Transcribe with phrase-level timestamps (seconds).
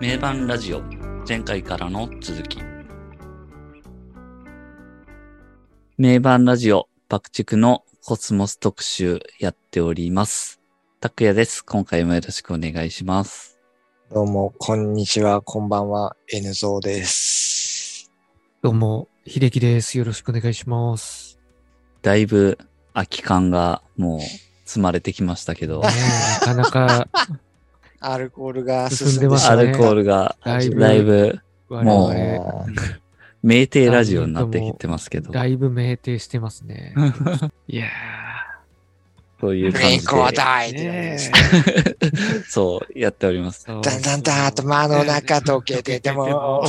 [0.00, 0.82] 名盤ラジオ。
[1.26, 2.58] 前回からの続き。
[5.96, 10.60] 名盤ラジオ爆竹のコスモス特集やっております。
[11.00, 11.64] 拓也です。
[11.64, 13.60] 今回もよろしくお願いします。
[14.12, 18.10] どうも、こんにちは、こんばんは、N ゾーです。
[18.62, 19.96] どうも、秀樹です。
[19.96, 21.38] よろしくお願いします。
[22.02, 22.58] だいぶ
[22.94, 24.20] 空き缶がもう
[24.64, 25.82] 積まれてきましたけど。
[25.82, 25.90] な
[26.40, 27.08] かなか
[28.12, 29.56] アルコールが進進んでますすね。
[29.56, 32.12] アルコールがだいぶだいぶもう
[33.46, 36.94] 酩酊ラジオになってきてますけどだいぶ酩酊してますね。
[37.68, 37.86] いや
[39.40, 40.72] そういう感じでコーダイー。
[40.72, 41.72] って感じ
[42.02, 46.62] でねす そうやっておりますえだんだんだんと間の中溶けてても、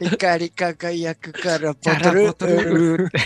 [0.00, 3.08] 光輝くからボトル。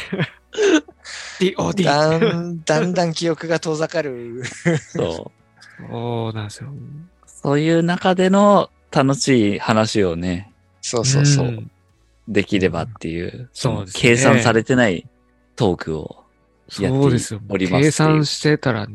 [2.64, 4.42] だんだん記憶が遠ざかる。
[4.78, 5.43] そう
[5.78, 6.70] そうなんですよ。
[7.26, 11.46] そういう中での楽しい話をね、そうそうそう。
[11.48, 11.70] ん
[12.28, 15.06] できればっていう、そうですね計算されてない
[15.56, 16.24] トークを
[16.80, 17.40] やってそうですよ。
[17.48, 18.86] おりますっていう計算してたら、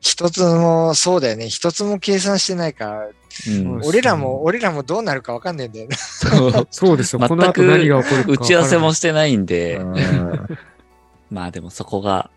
[0.00, 1.48] 一つも、そうだよね。
[1.48, 5.96] 一つも計算してないから、うんそう俺らも、俺らもどうなるかわかんないんだよね。
[5.96, 7.20] そうそうですよ。
[7.20, 9.94] 全 くこの後何が起こるか打ち合わせもししてないんで、う
[11.30, 12.30] まあでもそこが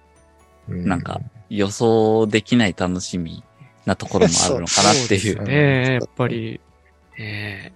[0.69, 3.43] んなんか、予想できない楽しみ
[3.85, 5.37] なところもあるのかなっていう。
[5.37, 5.53] そうね
[5.91, 6.59] え、やっぱり。
[7.17, 7.73] ね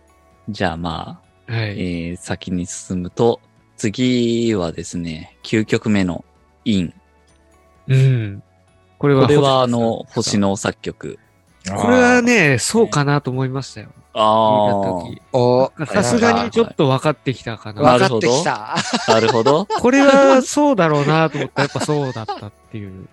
[0.49, 1.51] じゃあまあ、え。
[1.53, 2.13] はえい。
[2.13, 3.39] ー先に進むと、
[3.77, 6.23] 次はですね、9曲目の
[6.63, 6.93] イン。
[7.87, 8.43] うん。
[8.97, 10.37] これは、これはあの、星。
[10.37, 11.19] の作曲。
[11.73, 13.89] これはね、そうかなと思いましたよ。
[14.17, 17.81] あ聞いた時おさすがにちょっと分かってきたかな。
[17.81, 18.75] わ分かってきた。
[18.75, 18.77] あ、
[19.09, 19.65] なるほど。
[19.81, 23.09] これはそうだろうなと思ったらやっぱそうだったっていう。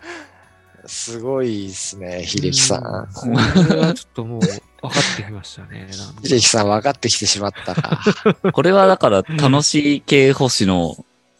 [0.86, 3.08] すごいですね、秀樹さん。
[3.14, 5.88] これはちょっともう分かってきましたね。
[6.24, 8.00] 秀樹さん分かってきてしまったか。
[8.52, 10.96] これはだから楽しい系星の、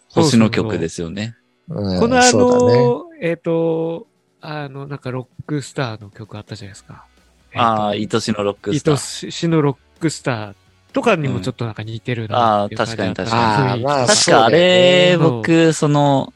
[0.08, 1.36] 星の曲ですよね。
[1.68, 4.06] うんこのあそうだねの、えっ、と、
[4.40, 7.04] あの、なんかロックスターの曲あったじゃないですか。
[7.54, 9.26] ああ、えっ愛しのロッとクスター。
[9.26, 10.54] 愛しのロックスター
[10.92, 16.32] とかにもちょっとなんか似てるなっていうんあー確かに確かに確かあれ、僕、その、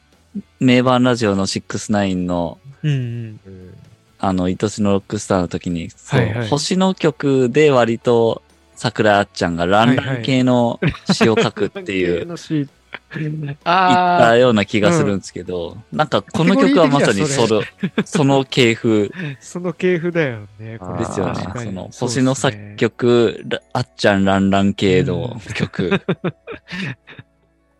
[0.59, 3.39] 名盤ラジオの69の、うんうん。
[3.45, 3.73] うん
[4.19, 8.41] あの、愛しのロックスターの時に、そう、はいはい星の曲で割と、
[8.75, 10.79] 桜あっちゃんがランラン系の
[11.11, 12.69] 詩を書くっていう、のシーン
[13.15, 17.63] 言っあたような気がするんですけど、なんかこの曲はまさにその、
[18.05, 20.77] その系風あ、その系譜だよね。
[20.79, 25.99] これですよねその、星の作曲、らあっちゃんランラン系の曲。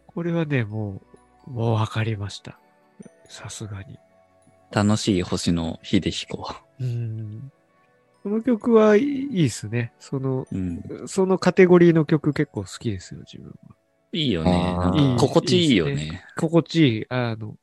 [0.07, 1.02] これはね、も
[1.47, 2.57] う、もうわかりました。
[3.28, 4.00] さすがに。
[4.72, 6.56] 楽しい星の秀彦。
[6.80, 7.52] うん。
[8.24, 9.94] この曲はいいっすね。
[10.00, 11.08] その、うん。
[11.08, 13.76] そのカテゴリーの曲結構好きですよ、自分は。
[14.12, 14.76] いいよね。
[15.20, 16.24] 心地いいよいいね。
[16.38, 17.56] 心地いい、あの、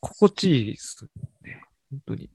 [0.00, 1.04] 心地いいっす
[1.42, 1.62] ね。
[1.90, 2.30] 本当に。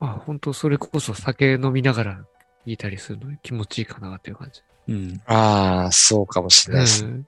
[0.00, 2.26] あ、本当それこそ酒飲みながら聴
[2.66, 4.62] いたりするのに気持ちいいかなっていう感じ。
[4.88, 5.20] うん。
[5.26, 7.24] ああ、そうかもしれないですね。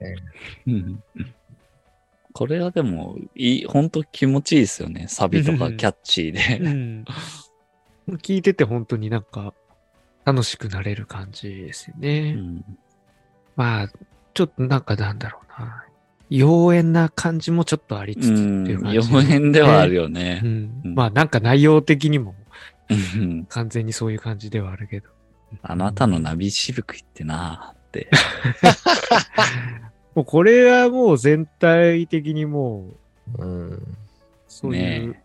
[0.67, 1.03] うん。
[2.33, 5.05] これはでも、いい、本当気持ちいいですよね。
[5.07, 6.59] サビとかキャッチーで。
[6.59, 7.05] うん。
[8.17, 9.53] 聞いてて本当になんか
[10.25, 12.35] 楽しくなれる感じですよね。
[12.37, 12.65] うん
[13.55, 13.89] まあ、
[14.33, 15.85] ちょっとなんかなんだろうな。
[16.31, 18.97] 妖艶な感じもちょっとありつつっていう感じ。
[18.97, 20.47] 妖艶ではあるよねう。
[20.47, 22.33] んうんまあなんか内容的にも
[22.89, 25.09] うん完全にそういう感じではあるけど。
[25.61, 28.09] あなたのナビしぶくってなーって。
[30.15, 32.85] もうこれはもう全体的にも
[33.37, 33.97] う、うん。
[34.47, 35.19] そういう、ね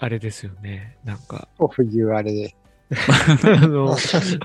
[0.00, 0.96] あれですよね。
[1.04, 2.54] なんか、そういうあれで。
[2.90, 3.96] あの、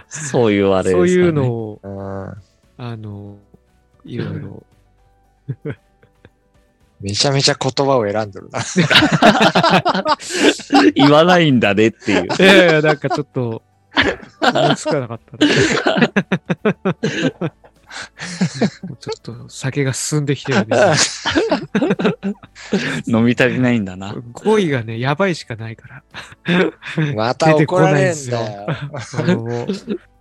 [0.10, 1.08] そういうあれですかね。
[1.10, 1.94] そういうのを、うん。
[2.78, 3.38] あの、
[4.04, 4.64] いろいろ。
[7.02, 8.62] めちゃめちゃ言葉を選んでるな。
[10.96, 12.28] 言わないんだねっていう。
[12.40, 13.62] いやいや、なんかちょっと、
[14.42, 15.38] 思いつかなかった
[17.42, 17.54] な。
[18.88, 21.28] も うちょっと酒が進んできてるんです
[23.08, 24.16] 飲み足りないんだな。
[24.34, 26.04] 語彙がね、やばいしかないから。
[27.16, 28.68] また怒られるんだよ。
[28.70, 29.68] あの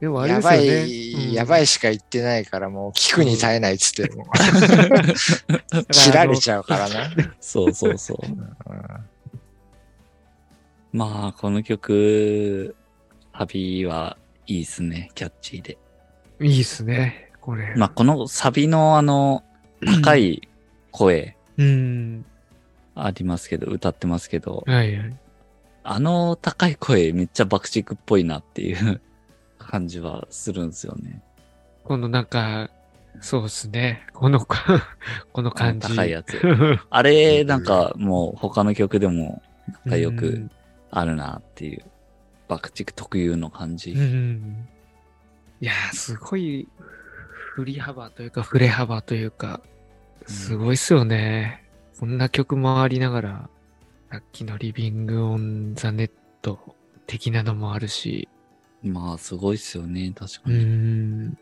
[0.01, 0.87] でもあれやばですよね。
[0.87, 1.65] い、やばい。
[1.65, 4.27] いしか言ってないから、もう聞くに耐えないっつってるも
[5.91, 7.11] 切られちゃうからな。
[7.41, 8.27] そうそうそう。
[8.27, 9.13] うん
[10.93, 12.77] まあ、この曲、
[13.35, 15.11] サビはいいっすね。
[15.15, 15.79] キャッチーで。
[16.39, 17.75] いいっすね、これ。
[17.77, 19.45] まあ、このサビのあの、
[19.85, 20.49] 高い
[20.91, 22.25] 声うん。
[22.95, 25.17] ありますけど、歌ってますけど、はいはい。
[25.85, 29.01] あの高い声めっちゃ爆竹っぽいなっていう
[29.59, 31.21] 感じはするんですよね。
[31.85, 32.71] このなんか、
[33.21, 34.07] そうですね。
[34.13, 34.47] この、
[35.33, 35.89] この感じ。
[35.89, 36.41] 高いやつ。
[36.89, 39.43] あれ、なんかもう他の曲でも、
[39.85, 40.51] なんかよくうん
[40.91, 41.83] あるなっていう、
[42.49, 43.93] 爆竹特有の感じ。
[43.93, 44.69] うん。
[45.61, 46.69] いやー、すごい、
[47.55, 49.61] 振り幅というか、振れ幅というか、
[50.27, 51.69] すごいっすよね。
[52.01, 53.51] こんな曲もありながら、
[54.11, 56.11] さっきのリビングオンザネッ
[56.41, 56.75] ト
[57.07, 58.27] 的なのもあるし、
[58.83, 60.65] まあ、すごいっすよね、確かうに。
[60.65, 61.39] ん。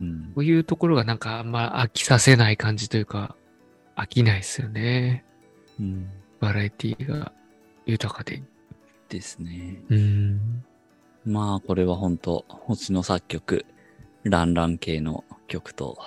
[0.00, 0.32] うん。
[0.34, 3.36] こういうところがなんかあんま飽きさせない感じというか、
[3.94, 5.24] 飽きないっすよね。
[5.78, 6.10] うん。
[6.40, 7.32] バラエティが
[7.86, 8.42] 豊かで。
[9.08, 9.80] ですね。
[9.90, 10.64] うん。
[11.24, 13.64] まあ、これは本当星の作曲、
[14.24, 15.98] ランラン系の曲と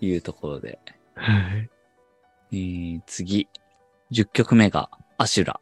[0.00, 0.78] いうところで。
[1.14, 1.70] はい。
[2.52, 3.48] えー、次、
[4.12, 5.60] 10曲目がアシュラ。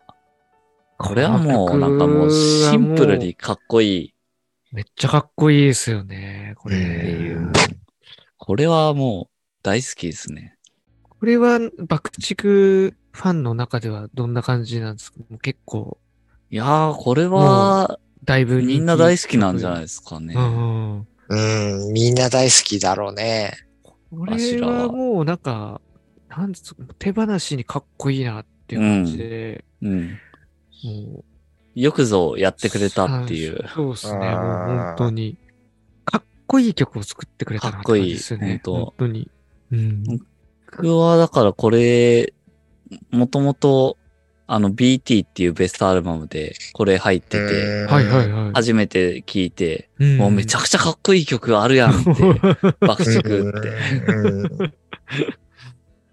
[0.99, 4.15] これはもう、なんかもうシンプルにかっこいい
[4.73, 7.37] めっちゃかっこいいですよね、これ。
[8.37, 10.57] これはもう大好きですね。
[11.03, 15.19] これは爆竹ファンの中ではどんな感じなんですか？
[15.41, 15.99] 結構、
[16.51, 20.35] いやー、これは、だいぶみんな大好きなんじゃないですかね。
[20.37, 21.07] うん。
[21.29, 23.55] うん、みんな大好きだろうね。
[24.11, 25.81] これはもうなんか、
[26.29, 30.11] なんですか、手放しにかっこいいなっていう感じで、うん。
[30.85, 31.25] も
[31.75, 33.65] う、よくぞやってくれたっていう。
[33.75, 35.39] そうですね、もう本当に。
[36.05, 38.39] かっこいい曲を作ってくれたなって感じですね。
[38.41, 39.31] かっこいい本当に。
[39.73, 40.05] うん。
[40.73, 42.35] 僕はだからこれ、
[43.11, 43.99] もともと、
[44.49, 48.53] あの BT っていうベストアルバムでこれ入ってて、はいはいはい。
[48.53, 52.11] 初めて聴いて、うんもうめちゃくちゃかっこいい曲あるやんって、
[52.87, 53.35] 爆竹って。
[54.09, 54.73] うん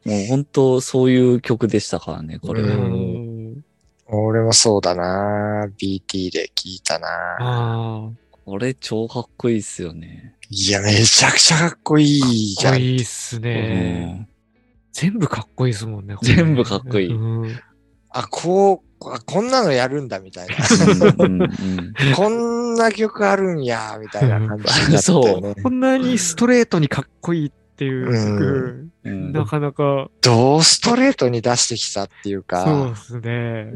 [0.06, 2.76] もう本当そういう曲でしたからね、これうは。
[2.76, 3.64] ん
[4.08, 7.08] 俺もそうだな BT で聞いたな
[7.40, 8.10] あ
[8.46, 10.36] これ超かっこいいっすよね。
[10.50, 12.22] いや、めちゃくちゃかっこいい
[12.58, 12.74] あ、じゃん。
[12.74, 14.28] かっこいいっすね。
[14.92, 16.16] 全部かっこいいですもんね。
[16.16, 17.60] これ全部かっこいいうん
[18.14, 20.56] あ、こう、あこんなのやるんだみたいな。
[21.26, 21.54] うんうんうん。
[22.16, 25.56] こんな曲あるんや、みたいな感じだったよね。
[25.62, 29.34] こんなにストレートにかっこいいっていう曲、うん。
[29.34, 33.72] なかなか、どうストレートに出してきたっていうそうかで、すね。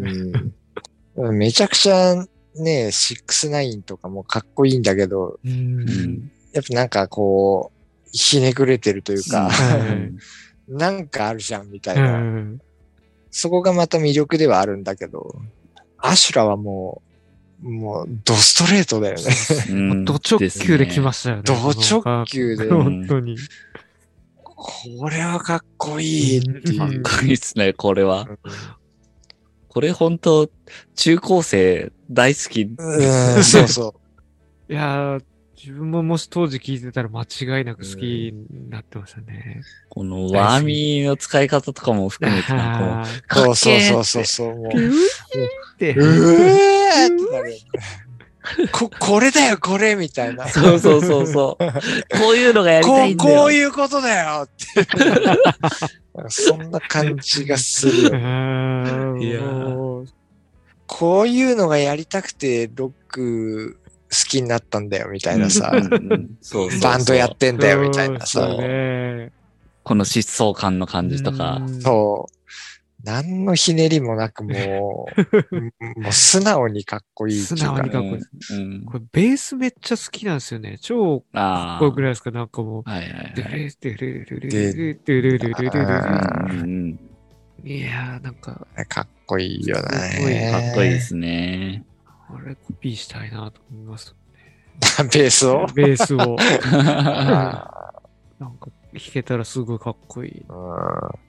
[1.16, 2.16] うん、めちゃくちゃ
[2.56, 5.82] ね、69とかもかっこいいんだけど、うん。
[5.82, 10.12] うんやっぱなんかこう、ひねくれてるというか、はい。
[10.68, 12.58] なんかあるじゃんみたいうん。
[12.58, 12.64] な。
[13.38, 15.40] そこがまた魅力ではあるんだけど、
[16.00, 17.04] アシュラはも
[17.64, 19.24] う、もう、ドストレートだよね。
[19.70, 21.44] うんド直球で来まししたよね。
[21.44, 23.38] ド直球で、うん本当に。
[24.44, 27.04] これはかっこいいっていう。
[27.04, 28.28] かっこいいっすね、これは。
[28.28, 28.40] うん
[29.70, 30.50] これ本当
[30.96, 32.64] 中高生大好き。
[32.64, 33.94] うん、そうそ
[34.68, 34.74] う。
[34.74, 35.24] いやー、
[35.58, 39.62] 自分ももし当時聞いてたら間違いなく好きになってましたね。
[39.90, 44.56] このワーミーの使い方とかも含めてなんかもう そうそうそうそうそう。
[44.56, 45.96] もうピューって。
[45.96, 48.70] うえーってなるよね。
[48.72, 50.48] こ、これだよ、これみたいな。
[50.48, 51.66] そうそうそうそう。
[52.18, 53.40] こういうのがやりたこう、いんだよ。
[53.40, 54.88] こういうことだよって。
[56.30, 58.10] そんな感じがする
[59.22, 59.42] いや
[60.88, 63.78] こういうのがやりたくてロック
[64.10, 65.72] 好きになったんだよみたいなさ
[66.82, 68.40] バンドやってんだよみたいなさ。
[69.84, 71.58] この疾走感の感じとか。
[71.62, 72.38] うんそう。
[73.04, 75.08] 何のひねりもなくも
[75.40, 75.56] う、
[76.02, 80.78] もう素直にかっこいいいうか素直にかっこいいうんうんこれベースめっちゃ好きなんですよね。
[80.82, 82.32] 超かあっこよくないですか？
[82.32, 82.84] なんかもう。
[82.86, 82.92] あ。
[82.92, 83.34] はいはいはい。
[83.36, 87.00] ルドゥルルルルルルルルルルルルルあうんうん
[87.64, 90.52] いやーなんか、かっこいいよね。
[90.52, 91.84] かっこいいですね。
[92.30, 94.16] あれコピーしたいなと思います。
[95.12, 95.66] ベースを？
[95.74, 96.38] ベースを。
[96.40, 97.94] あ
[98.40, 100.46] なんか弾けたらすごいかっこいい。
[100.48, 101.20] ーうん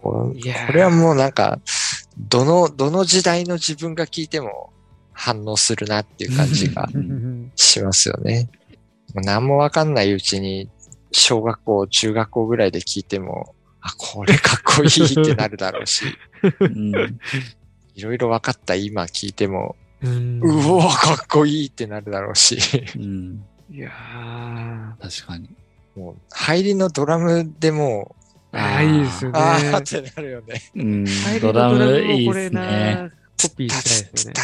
[0.00, 1.60] こいやーこれはもうなんか、
[2.18, 4.72] どの、どの時代の自分が聞いても
[5.12, 8.48] 反応するなっていう感じがうんしますよね。
[9.14, 10.70] もう何もわかんないうちに、
[11.12, 16.04] 小学校、中学校ぐらいで聞いても、あ、これかっこいいってなるだろうし、
[16.60, 16.92] うん
[17.94, 22.58] いろいろ分かった今聞いても、うんうおーかっこいいってなるだろうし、
[22.96, 25.48] うんいやー確かに。
[25.96, 28.14] もう入りのドラムでも
[28.52, 29.38] ああ、いいですよう、ね。
[29.40, 30.62] あーってなるよね。
[30.74, 31.04] うん
[31.40, 32.52] ドラムいいですね。
[32.60, 34.40] な、コピーしたいですよね。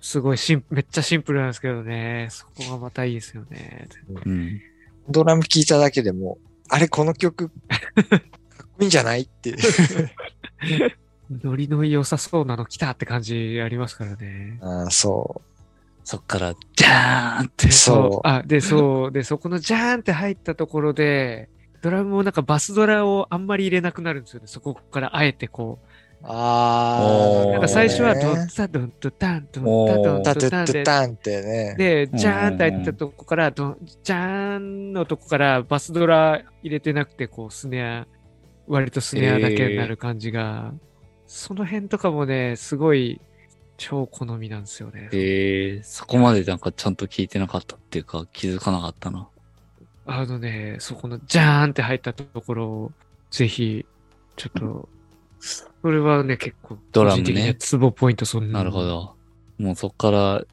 [0.00, 2.28] すごいシンめっちゃシンプルなんですけどね。
[2.30, 3.88] そこがまたいいですよね。
[4.24, 4.60] うん
[5.08, 7.58] ドラム聞いただけでも、あれこの曲、かっ
[8.08, 8.16] こ
[8.80, 9.56] いいんじゃないって。
[11.30, 14.58] ノリの良さそうなの来たって感じありますからね。
[14.60, 15.42] あーそ
[16.02, 17.70] そっから、じゃーんって。
[17.70, 19.12] そうあ、で、そう。
[19.12, 21.48] で、そこのジャーンって入ったところで、
[21.82, 24.46] ドラムもなんかバスドラをあんまり入れなくなるんですよね。
[24.46, 26.24] そこからあえてこう。
[26.24, 26.26] う。
[26.26, 27.50] ああ。
[27.52, 31.74] なんか最初はねドンタドンドタンドンタドンドタンで、ットゥタンってね。
[31.78, 38.06] で、ジャーンって入ったとこから、ドン、ジャーンのとこからバスドラ入れてなくて、こう、スネア、
[38.66, 40.72] 割とスネアだけになる感じが、
[41.32, 43.20] その辺とかもね、すごい
[43.76, 45.10] 超好みなんですよね。
[45.12, 49.28] えー、そこまでなんかちゃんと聞いてなかったっていうか気づかなかったな。
[50.06, 52.92] あのね、そこのジャーンって入ったところを、
[53.30, 53.86] ぜひ、
[54.34, 54.88] ちょっと、
[55.38, 58.58] それはね、結構、ドラムねツボポイント、そんな。
[58.58, 58.82] なるほ。
[58.82, 59.14] ど。
[59.58, 60.44] もうそっから、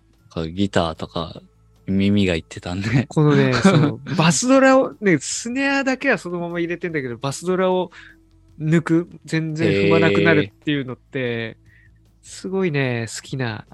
[0.46, 1.42] ギターとか
[1.88, 3.08] 耳がいってたんで。
[3.08, 7.90] このね、そう、 バスドラを、ね、スネアだけはそのまま入れてんだけど、バスドラを
[8.60, 11.58] 抜く、全然踏まなくなるっていうのって、
[12.22, 13.66] すごいね、好きな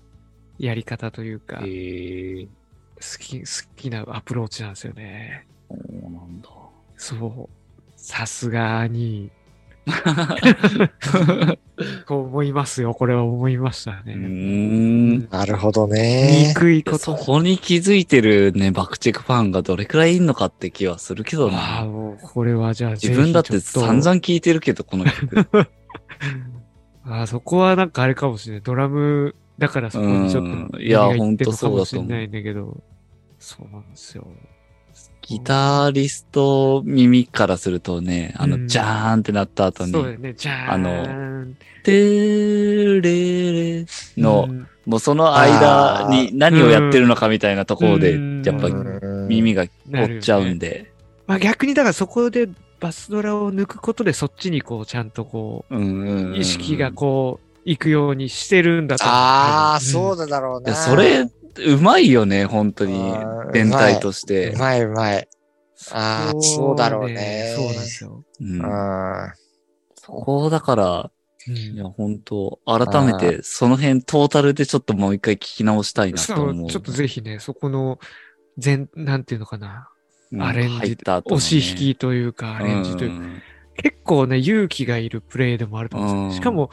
[0.60, 5.48] やり方というか、えー、好き、好きなアプローチなんですよね。
[5.70, 6.50] そうなんだ。
[6.98, 7.50] そう。
[7.96, 9.32] さすがに、
[12.08, 12.94] こう思いますよ。
[12.94, 14.14] これは思いましたね。
[14.16, 15.30] ん。
[15.30, 16.46] なるほどね。
[16.50, 17.24] 憎いこそと。
[17.24, 21.92] こに気づいてるね、爆竹ファンがどれくらいいんのかって気はするけどああ、な。
[21.92, 25.48] もう、これはじゃあ、自分だって散々聞いてるけど、この曲。
[27.06, 28.62] ああ、そこはなんかあれかもしれない。
[28.64, 32.82] ドラムだからそこにちょっと、うんいやほんとそうもだと思うしれないんだけど、
[33.40, 34.28] そうなんですよ。
[35.26, 38.68] ギタリスト耳からするとね、あの、うん。
[38.68, 41.46] ジャーンってなった後に、あ、あの
[41.84, 43.86] てーれれ
[44.18, 44.68] の、うん。
[44.86, 48.44] もうその間に何をやってるのかみたいなところで、うん。
[48.44, 49.28] やっぱうん。
[49.30, 50.92] 耳が折っちゃうんで、
[51.26, 52.50] まあ逆にだからそこで
[52.82, 56.34] バスドラを抜くことでそっちにこうちゃんとこうんうんうん。
[56.34, 59.16] う意識がこう行くようにしてるんだと思う。
[59.16, 60.28] ああ、そうだ。
[60.28, 60.72] だろうな。
[60.72, 63.14] いや、それ、うまいよね、本当に。
[63.54, 64.58] 全体としてう。
[64.58, 65.28] まいうまい。
[65.92, 68.24] あーそうだろうねそうなんですよ。
[68.40, 69.34] うんうん。
[69.96, 71.12] そこだから、
[71.48, 76.66] うんいや、本当改めて、その辺トータルでちょっともう一回聞き直したいなとそ思う。
[76.68, 78.00] う、ちょっとぜひね、そこの
[78.58, 79.90] 全、なんていうのかな、
[80.32, 83.42] うんアレンジ押し引きというか、アレンジというか、ん
[83.76, 86.38] 結構ね、勇気がいるプレイでもあると思うんですよ。
[86.38, 86.70] うんしかも、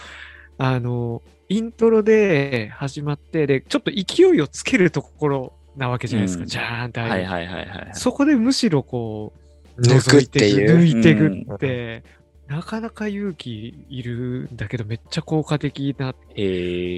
[0.56, 1.20] あの、
[1.50, 6.44] イントロで始まって、で、ちょっと勢いをつけるところなわけじゃないですか。
[6.44, 7.90] うんジャーンって入るはいはいはいはい。
[7.92, 9.32] そこでむしろこ
[9.76, 10.78] う、抜くっていう。
[10.78, 12.04] 抜いていくって、
[12.46, 16.14] なかなか勇気いるんだけど、めっちゃ効果的な。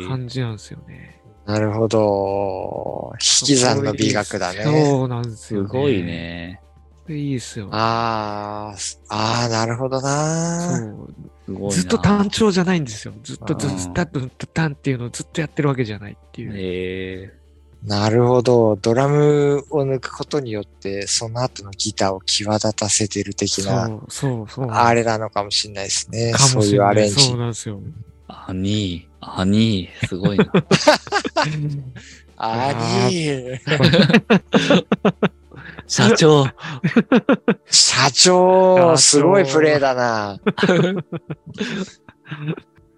[0.07, 1.23] 感じなんですよね。
[1.47, 3.13] なるほど。
[3.15, 4.65] 引き算の美学だね。
[4.65, 5.69] そうなんですよ、ね。
[5.69, 6.03] すごい。
[6.03, 6.61] ね。
[7.17, 7.69] いいですよ。
[7.73, 10.79] あーあー、なるほどな。
[10.79, 11.15] そう
[11.47, 11.71] すごいな。
[11.71, 13.15] ずっと単調じゃないんですよ。
[13.23, 16.53] ずっとずうんっとタッとタンっていうのをずっとやってるわけじゃないっていう。
[16.57, 17.33] へえ。
[17.85, 18.77] なるほど。
[18.77, 24.71] ドラムを抜くことによって、その後のギターを際立たせてる的な、そう、そう、そう。
[24.71, 26.33] あれなのかもしれないですね。
[26.33, 27.37] かそういうもしれないアレンジそう。
[27.39, 27.81] なんですよ。
[28.29, 30.53] 兄、兄、すごいな。
[32.37, 33.59] あー
[35.93, 36.47] 社長。
[37.67, 40.41] 社長、すごいプレイだな。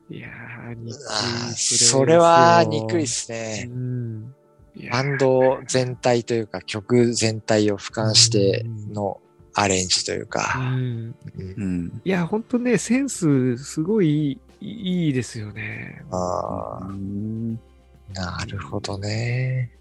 [0.09, 3.69] いやー、憎いプレイですよあーそれは憎いっすね。
[3.69, 4.35] うん。
[4.93, 9.21] バンド全体というか曲全体を俯瞰しての
[9.55, 10.57] アレンジといううか。
[10.61, 10.63] ん。
[11.37, 12.01] うんうん。
[12.05, 16.05] いや、ほんとね、センス、すごいいいいいですよね。
[16.13, 19.73] あうんーなるほどね。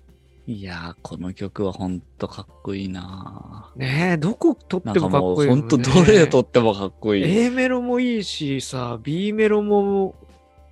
[0.45, 5.61] いやー、この曲はほんとかっこいいなねえ、どこ撮ってもかっこいいよ、ね。
[5.61, 7.23] ほんとどれをとってもかっこいい。
[7.23, 10.15] A メロもいいしさ、B メロも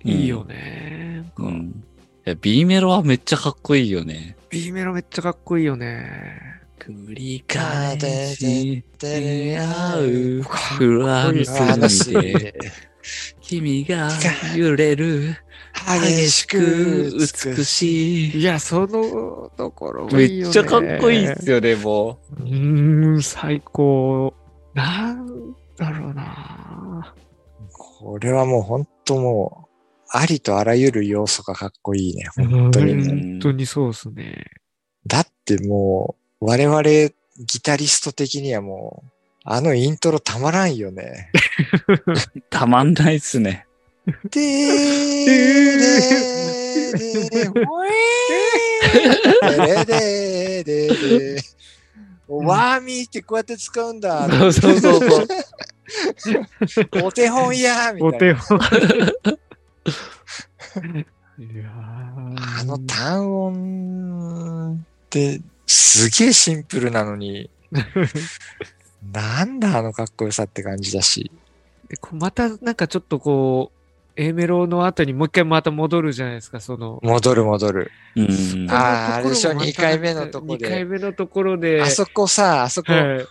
[0.04, 1.32] いいよね。
[1.38, 1.84] うん。
[2.26, 4.36] いや、B メロはめっちゃかっこいいよね。
[4.50, 6.52] B メロめっちゃかっこいいよね。
[6.78, 7.98] 繰り返
[8.34, 10.04] し出会
[10.40, 12.54] うフランスにて
[13.40, 14.10] 君が
[14.56, 15.36] 揺れる
[15.72, 17.12] 激しく
[17.54, 18.40] 美しい。
[18.40, 20.50] いや、そのところもめいいよね。
[20.50, 24.34] っちゃかっこいいっすよね、もうーん、最高。
[24.74, 25.26] なん
[25.76, 27.14] だろうな。
[27.72, 29.72] これはもう本当もう、
[30.10, 32.24] ありとあらゆる要素がかっこいいね。
[32.36, 32.96] 本当に。
[32.96, 34.44] ね本当にそうですね。
[35.06, 37.12] だってもう、我々ギ
[37.62, 39.10] タリスト的にはもう、
[39.44, 41.30] あのイントロたまらんよね。
[41.88, 42.40] う。
[42.50, 43.66] たまんないっすね。
[44.04, 44.32] でー
[45.78, 51.42] でーでーほえーでーでーでーでー
[52.28, 54.28] ワーミーってこうやって使うんだ。
[54.28, 55.26] そうそうそうそう。
[57.04, 58.16] お手本やーみたいな。
[58.16, 58.58] お手本。
[61.38, 64.76] いやあの単音っ
[65.10, 67.50] てすげえシンプルなのに、
[69.12, 71.30] なんだあのかっこよさって感じだし。
[72.12, 73.78] またなんかちょっとこう、
[74.16, 77.00] A メロの後にもう一回また戻るじゃないですか、その。
[77.02, 77.90] 戻る戻る。
[78.16, 78.70] うん。
[78.70, 79.50] あーあれでしょ？
[79.50, 81.80] その二回目のとこで2回目のところで。
[81.82, 83.26] あそこさ、あそこ、はい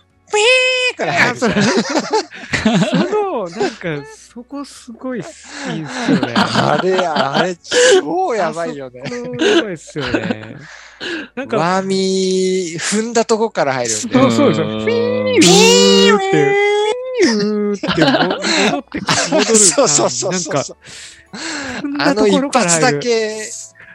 [0.96, 6.34] から入るじゃんあその、なんか、そこすごい好きですよね。
[6.36, 10.56] あれ、あれ、超やばいよねすごいっすよね。
[11.34, 14.26] なんか、ワーミー踏んだとこから入るんそで。
[14.26, 14.66] うそうですよ。
[14.68, 16.54] うんフィーって、
[17.24, 19.56] フィーっても戻ってく戻る。
[19.56, 20.76] そうそうそうそう
[21.98, 22.98] あの一発だ。
[22.98, 23.42] け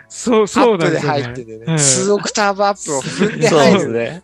[0.10, 1.24] そう、アそうップですなんで。
[1.24, 3.90] 入っててね、はい2オクターブアップを踏んで入る。
[3.90, 4.24] ね。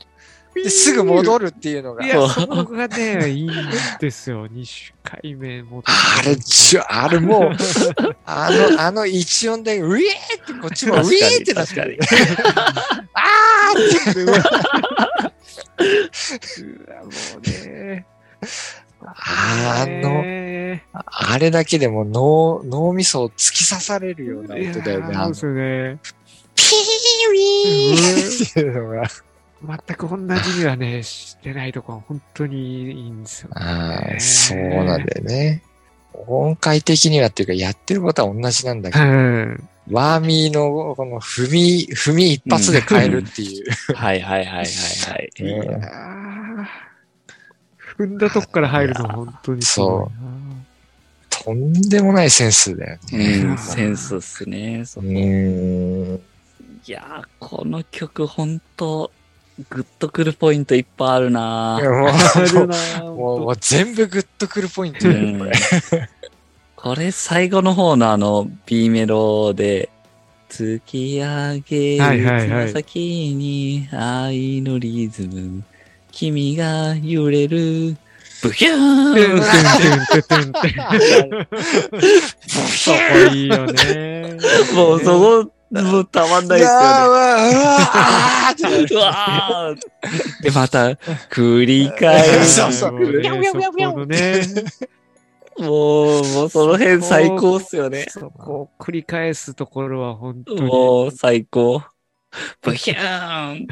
[0.55, 2.09] ですぐ戻るっていうのがい。
[2.09, 3.51] や、そこがね、 いいん
[3.99, 4.47] ですよ。
[4.47, 5.91] 2回目戻って。
[6.19, 7.55] あれ、ちょ、あれもう、
[8.25, 10.01] あの、あの一音で、ウィー
[10.43, 11.99] ってこっちもウィーって確かにる。
[13.13, 14.21] あーって。
[14.21, 14.37] うわ
[17.03, 18.05] もうね。
[19.15, 20.43] あの、ね
[20.91, 25.13] あれだけでも脳、脳みそを突き刺されるような音だよね。
[25.15, 25.99] そうですよね。
[26.55, 29.07] ピーウィーっていうのが。
[29.65, 33.55] 全く同じにはね、してないとこは本当にいいんですよ、ね。
[33.55, 35.63] ああ、そうなんだよね。
[36.27, 39.69] 音階的にはっていうか、やってることは同じなんだけど、うん。
[39.89, 43.95] ワーミーのこの踏み、踏み一発で変えるっていう。
[43.95, 45.29] はいはいはいはいはい。
[45.39, 46.82] うんいやー
[47.97, 50.33] 踏んだとこから入るの本当にすごいな。
[51.29, 53.37] とんでもないセンスだよね。
[53.43, 54.85] うん、センスっすね。
[54.85, 56.21] そういん。
[56.85, 59.11] やー、この曲ほんと、
[59.69, 65.51] グッとくるポイントいっぱいあるないやもうあるなぁもうもう全部グッとくるポイントだんこれ。
[66.75, 69.89] これ最後の方のあの B メロで、
[70.49, 75.63] 突き上げるつま先に愛のリズム、
[76.13, 77.97] 君が揺れる、
[78.43, 82.07] ブヒュトゥンーントゥントゥントゥントゥン
[82.77, 82.97] そこ
[83.33, 84.37] いいよね。
[84.75, 86.85] もうそこ、もうたまんないですよね。
[86.85, 90.89] うわーうわーで、また、
[91.31, 92.57] 繰り返す。
[92.61, 95.65] そうそうねビャンビャンビャン。
[95.65, 98.05] もう、もうその辺最高っすよね。
[98.09, 100.61] そこ繰り返すところは本当に。
[100.61, 101.81] もう最高。
[102.61, 103.67] ブヒューン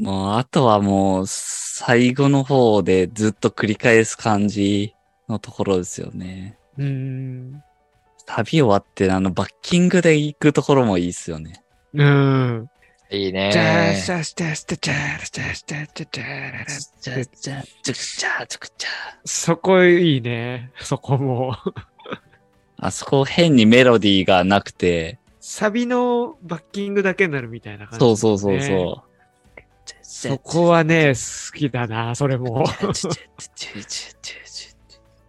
[0.00, 4.94] もう、あとはもう、最後の方でずっと繰り返す感じ
[5.28, 6.58] のところですよね。
[6.78, 7.62] うん。
[8.26, 11.62] 旅終わって、あの、バッキングで行くところもいいっすよね。
[11.92, 12.70] うん。
[13.10, 13.92] いいじゃあ、ね。
[19.24, 20.70] そこいいね。
[20.80, 21.56] そこも。
[22.78, 28.62] あそこ変にメロディーがなくて、サビのバッキングだけになるみたいな感じ、そうそうそうう。
[28.62, 29.09] そう。
[30.12, 32.66] そこはね、好きだな、それも。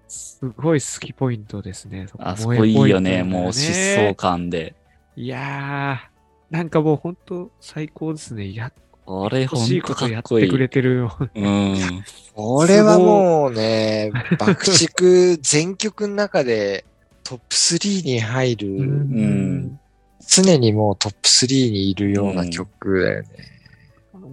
[0.08, 2.08] すごい好きポイントですね。
[2.08, 3.22] そあそこいいよね。
[3.22, 4.74] もう疾走感で。
[5.15, 8.56] いやー、なんかもう本当最高ですね。
[8.56, 8.74] やっ
[9.06, 10.46] これほ欲しいんこととやっかっこいい。
[10.48, 11.15] てくれてるよ。
[11.36, 12.04] うん。
[12.34, 16.86] 俺はもうね、爆竹全曲の中で
[17.24, 19.80] トップ3に入る、ん
[20.28, 23.30] 常にもうトップ3にいるような曲だよね。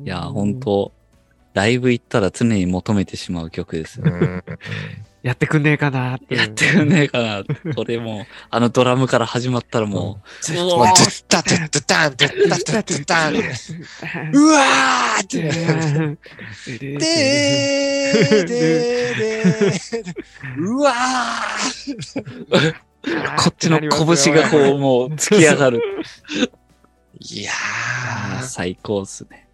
[0.05, 0.93] いや、ほんと、
[1.55, 4.05] ライブ行ったら常に求めてしまう曲ですよ。
[4.07, 4.45] うん
[5.21, 6.37] やってくんねえかなって。
[6.37, 7.43] やってくんねえかな。
[7.75, 13.35] これもう、あのドラムから始まったらもう、うわドッタドッタタン、ドッタドッタタン。
[14.33, 15.43] うわーって。
[16.79, 20.15] でーでーでー
[20.61, 22.75] うわー
[23.37, 23.91] こっちの拳
[24.35, 25.83] がこう、もう突き上がる。
[27.19, 29.48] いやあー最高っすね。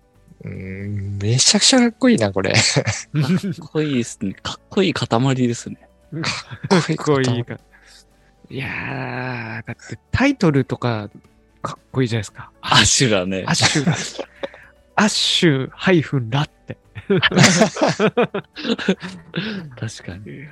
[0.45, 2.53] ー、うんめちゃくちゃかっこいいな、これ。
[2.53, 2.61] かっ
[3.73, 4.35] こいいっすね。
[4.35, 5.89] かっこいい塊ですね。
[6.69, 7.59] かっこいいか。
[8.51, 11.09] いやー、だってタイトルとか
[11.63, 12.51] かっこいいじゃないですか。
[12.61, 13.53] アシュラねア。
[13.53, 13.93] ッシュラ。
[14.97, 16.77] アッシュハイフンラって。
[17.09, 17.21] 確
[20.05, 20.47] かに。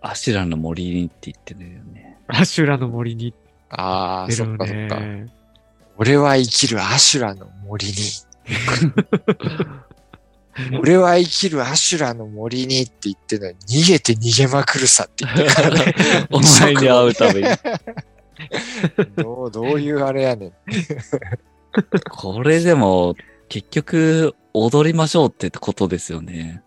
[0.00, 2.18] アシュラの森にって言ってるよね。
[2.26, 3.32] アシュラの森に
[3.70, 5.00] ああ、そっかそっか。
[5.98, 6.04] ね。
[6.10, 7.94] 俺は生きるアシュラの森に。
[10.80, 15.94] 俺は生きるアシュラの森にって言ってるのに、逃げて逃げまくるさって言ってるからね
[16.30, 17.48] お前に会うために。
[19.16, 20.52] どう、どういうあれやねん。
[22.10, 23.16] これでも、
[23.48, 26.62] 結局、踊りましょうってことですよね。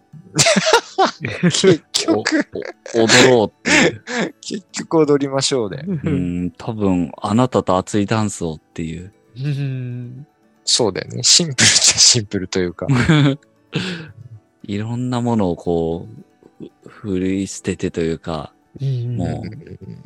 [1.43, 2.47] 結局、
[2.95, 4.03] お踊ろうっていう。
[4.41, 5.83] 結局踊りましょうね。
[5.85, 9.13] うん、多分、あなたと熱いダンスをっていう。
[9.37, 10.27] うん
[10.63, 11.23] そうだよね。
[11.23, 12.87] シンプルっちゃシンプルというか。
[14.63, 16.07] いろんなものをこ
[16.61, 20.03] う、ふ振り捨ててというか、もううん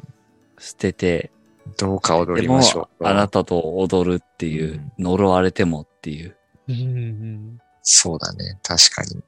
[0.58, 1.32] 捨てて、
[1.78, 3.06] どうか踊りましょう。
[3.06, 6.38] あなたと踊るっていう、呪われてもっていう。
[6.68, 8.58] うんそうだね。
[8.64, 9.22] 確かに。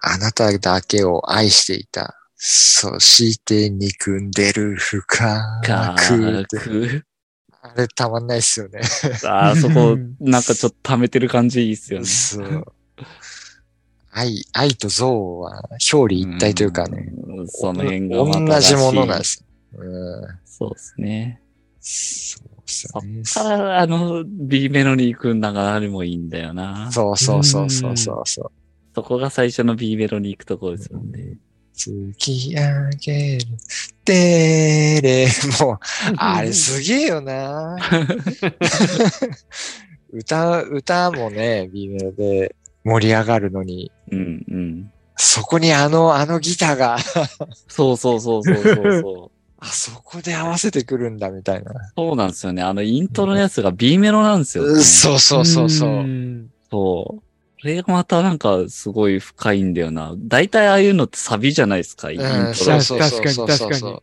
[0.00, 2.14] あなただけを愛していた。
[2.36, 5.16] そして憎んでる深
[5.62, 6.58] かくって。
[6.58, 7.06] く。
[7.74, 8.80] あれたまんないっすよね。
[9.24, 12.06] あーそこ、なんかちょっと溜めてる感じいいっすよね。
[12.06, 12.64] そう。
[14.12, 17.12] 愛、愛と憎悪は表裏一体というかね。
[17.26, 17.48] うん。
[17.48, 19.44] その辺が同じものなんです。
[19.76, 20.38] うん。
[20.44, 21.42] そうですね。
[21.80, 22.88] そうっす
[23.24, 23.44] そっ。
[23.44, 26.90] から、あの、B メロに行くんだがあれもいいんだよな。
[26.90, 28.52] そうそうそうそうそうそう。
[28.94, 31.36] そこが最初の B メロに行くところですよね。
[31.76, 33.46] 突き上げる。
[34.04, 35.28] てれ、
[35.60, 35.78] もう、
[36.16, 37.76] あれすげえよな。
[40.12, 44.92] 歌、歌もね、B メロで盛り上がるのに、うんうん。
[45.16, 46.98] そこにあの、あのギターが、
[47.68, 49.36] そうそうそうそうそうそう。
[49.58, 51.72] あそこで合わせてくるんだみたいな。
[51.96, 52.62] そうなんですよね。
[52.62, 54.70] あのイントロのやつが B メロなんですよ、ね。
[54.70, 55.90] うんそうそうそうそう。
[55.90, 57.25] んそう。
[57.66, 60.14] これがまたなんかすごい深いんだよな。
[60.16, 62.52] 大体ああいうのってサビじゃないですか、イントうん、ロ。
[62.54, 64.02] 確かに確かに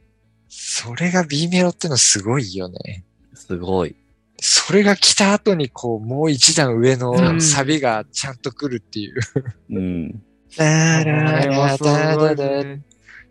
[0.50, 3.06] それが B メロってのすごいよね。
[3.34, 3.96] すごい。
[4.42, 9.16] それが来た後にこう、もう一段上うのんサビがちゃんと来るっていう。
[9.70, 10.22] うん。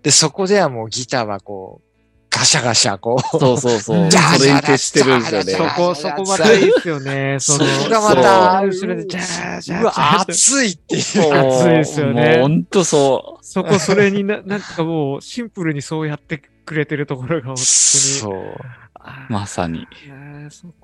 [0.03, 1.92] で、そこではもうギターはこう、
[2.35, 3.39] ガシャガシャこう。
[3.39, 4.09] そうそうそう。
[4.09, 5.53] じゃあそれに徹してるんですよね。
[5.53, 7.37] そこ、そこまたいいっすよね。
[7.39, 11.03] そのがまたそう後ろで、じゃーじうわ熱いっていう。
[11.03, 17.67] そう熱いですよねほんとそそこ、それにな、 なんかもう、シンプルにそうやってくれてるところが、本当に。
[17.67, 18.57] そう。
[18.95, 19.33] あう。
[19.33, 19.87] まさに。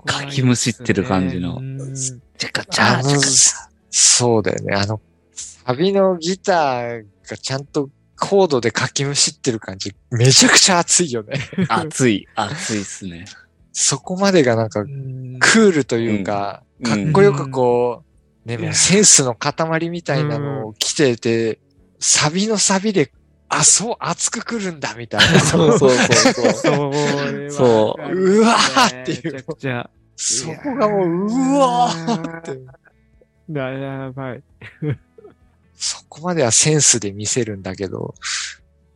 [0.05, 3.69] かきむしってる感じのうんチャカチャあのチャカチャ。
[3.89, 4.75] そうだよね。
[4.75, 5.01] あの、
[5.33, 11.39] サビのギターがちゃんとコードでかきむしってる感じ、めちゃくちゃ熱いよね。
[11.69, 13.25] 熱い、熱いっすね。
[13.71, 18.03] そこまでがなんかうんクールというか、うんかっこよくこ
[18.45, 21.59] う、ね、いやもうセンスの塊みたいなのを着てて、
[21.99, 23.11] サビのサビで、
[23.49, 25.39] あ、そう熱くくるんだ、みたいな。
[25.41, 26.93] そうそうそうそう。
[27.51, 29.89] そううわーっていうめちゃくちゃ。
[30.15, 32.59] そこがもう、うわーって。
[33.49, 34.43] だやばい。
[35.81, 38.13] そこまではセンスで見せるんだけど、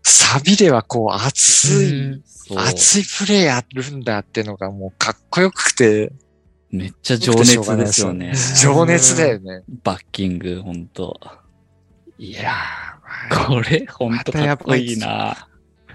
[0.04, 2.22] サビではこう熱い、
[2.58, 6.12] 熱いプレイやるんだってのがもうかっこよくて、
[6.72, 8.34] めっちゃ情熱ですよね。
[8.62, 9.64] 情熱だよね。
[9.84, 11.18] バッキング、ほんと。
[12.18, 15.48] いやー、これ、ほんとかっこいいな。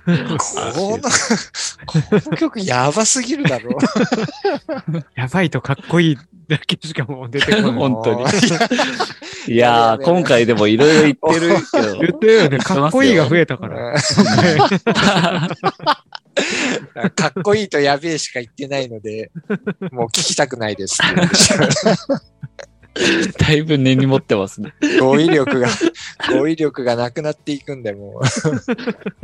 [0.07, 0.39] この、
[1.85, 3.77] この曲やばすぎるだろ。
[5.15, 7.73] やばいとかっこいいだけしかもう出てこない。
[7.73, 8.25] 本当に
[9.55, 12.01] いやー、今回でもいろいろ言ってるけど。
[12.01, 12.59] 言ってるよね。
[12.59, 13.95] かっこいいが増えたから。
[17.15, 19.31] かっこいいとやべえしか言ってないので、
[19.93, 20.99] もう聞きたくないです。
[23.39, 24.73] だいぶ根に持ってますね。
[24.99, 25.69] 語彙力が、
[26.33, 28.23] 語彙力がなくなっていくんで、も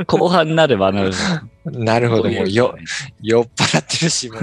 [0.07, 1.19] 後半になればなるほ
[1.67, 1.79] う。
[1.85, 2.77] なるほど、もうよ、
[3.23, 4.43] 酔っ払ってるし、もう。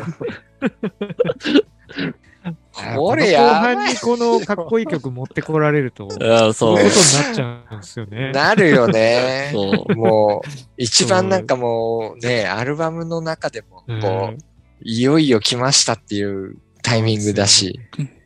[2.74, 6.36] これ後やば半にこのかっこいい曲持ってこられると、 そうど。
[6.36, 8.32] あーそういうことになっちゃうんですよね。
[8.32, 9.50] なるよね。
[9.54, 9.96] そう。
[9.96, 14.38] もう、一番なんかもうね、アルバムの中でも、うんこう、
[14.84, 17.80] いよいよ来ましたっていうタイミングだし。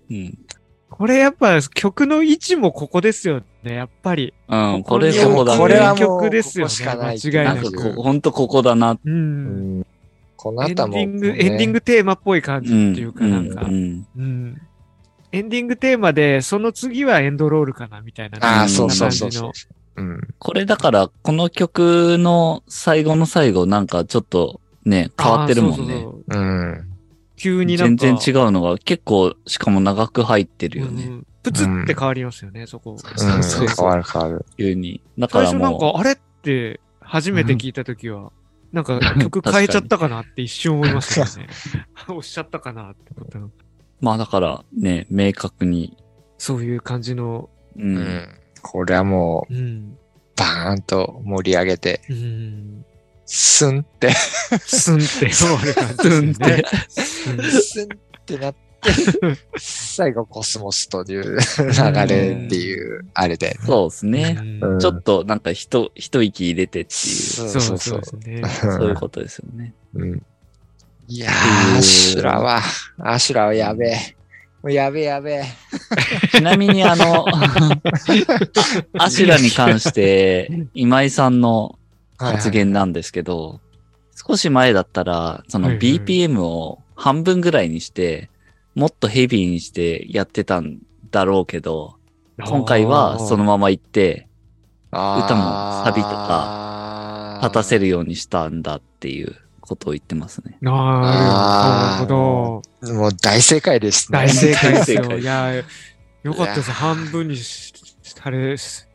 [0.10, 0.38] うん。
[0.90, 4.34] これやっぱ曲の位置もここですよね、やっぱり。
[4.48, 5.60] うん、これそうだね。
[5.60, 7.96] これはもう曲ですよねここしかない間違いなかなんく。
[7.96, 8.92] こ、ほんとここだな。
[8.92, 9.00] う。
[9.04, 9.86] うんん
[10.46, 12.92] このエンデ後はもう、ィング、ねエンディングテーマっぽい感じうん。
[12.92, 14.06] っていうかなんかう、ん。
[14.16, 14.62] うん。
[15.32, 18.38] エンディングテーマで、その次はエンドロールかな、みたいな。
[18.42, 20.12] ああ、うんそうそうそう感じそうの。。
[20.12, 20.22] うん。
[20.38, 25.78] これだから、この曲の最後の最後、なんかちょっとね、変わってるもんね。
[25.78, 26.90] そうそうそううん。
[27.38, 28.22] 急になん全か。
[28.22, 31.06] 然違うのが、結構、しかも長く入ってるよね。
[31.06, 32.94] うんプツって変わりますよね、そこ。
[32.94, 32.98] うん。
[32.98, 34.46] そうそうそう変わる変わる。
[34.58, 35.02] 急に。
[35.18, 38.32] だから最初なんもか、あれって、初めて聞いたときは、
[38.72, 41.54] なんか 曲変えちゃったかなって一瞬思いましたよね。
[42.08, 43.52] 押しちゃったかなってこと
[44.02, 45.98] まあだからね、明確に、
[46.38, 47.82] そういう感じの、う。
[47.82, 48.40] うんん。
[48.62, 49.98] これはもう、うん。
[50.36, 52.86] バーンと盛り上げて、うん。
[53.26, 57.50] スンって、スンって終わる感じですよね。
[57.50, 58.56] スンってなっ
[59.58, 63.58] 最後コスモスという流れっていう、あれで。
[63.66, 64.38] そうですね。
[64.62, 68.02] うんちょっとなんか一、一息入れてっていう、そそうそうそう。
[68.80, 69.74] そういうことですよね。
[69.96, 70.22] うん
[71.08, 72.62] いやうんー、アシュラは、
[72.98, 74.16] アシュラはやべえ。
[74.64, 75.46] もうやべえやべえ。
[76.32, 77.28] ちなみにあの、
[78.98, 81.78] アシュラに関して、今井さんの
[82.18, 83.62] 発言なんですけど、
[84.16, 88.30] 少し前だったら、そのはいはい BPM を半分ぐらいにして、
[88.76, 90.80] もっとヘビーにしてやってたん
[91.12, 91.96] だろうけど、
[92.38, 94.28] 今回はそのまま行って、
[94.92, 97.86] 歌もサビとか立たせる。
[97.86, 100.58] るようにしたんだっていうことを言ってますね。
[100.62, 102.94] なるほど。
[102.94, 104.20] もう大正解ですね。
[104.20, 105.18] 大正解ですよ。
[105.18, 105.64] いや、
[106.24, 106.72] よかったです。
[106.72, 108.86] 半分にしされし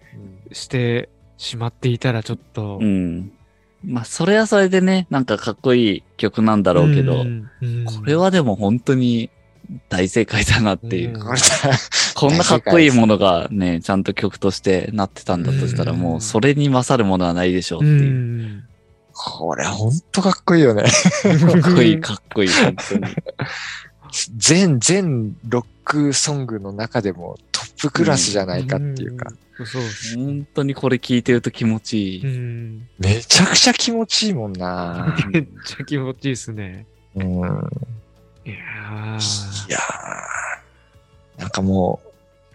[0.52, 2.78] してしまっていたらちょっと。
[2.80, 3.32] うん。
[3.82, 9.30] まあ、それはそれでね、なんかかっこいい曲なんだろうけど、んうんこれはでも本当に
[9.88, 11.14] 大正解だなっていう。
[11.14, 11.20] うん
[12.14, 18.12] こんなかっこいいものがね、ちゃんと曲としてなってたんだとしたら、うんもうそれに勝るものはないでしょうっうていう。
[18.12, 18.64] ん。
[19.12, 20.82] これほんとかっこいいよね。
[21.62, 23.14] かっこいい、かっこいい、本当に。
[24.36, 29.66] 全、全ロックソングの中でもトップクラスじゃないかっていうか、うん。
[29.66, 29.82] そう。
[30.16, 32.26] 本当にこれ聞いてると気持ちいい。
[32.26, 32.88] うん。
[32.98, 35.16] めちゃくちゃ気持ちいいもんな。
[35.32, 36.86] めっちゃ気持ちいいですね。
[37.14, 37.70] うん。
[38.50, 42.10] いやーいやーなんかもう、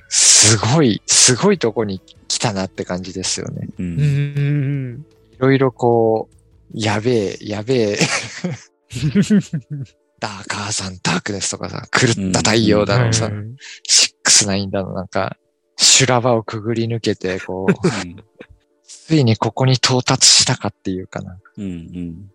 [0.10, 3.67] すごい、すごいとこに来たなって感じですよね。
[3.79, 3.84] う。
[3.84, 5.05] うんん。
[5.34, 6.36] いろいろこう、
[6.73, 7.97] やべえ、やべえ、
[10.19, 13.55] ダーカーさん、ダークネスとかさ、狂った太陽だのさ、うん
[13.88, 15.38] シックスナインだの、なんか、
[15.77, 17.73] 修羅場をくぐり抜けて、こう、
[18.84, 21.39] ついにここに到達したかっていうかな。
[21.58, 21.65] うん。
[21.65, 22.31] うん。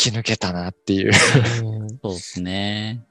[0.00, 1.12] 突き抜けたなっていう。
[2.02, 3.04] そうですね。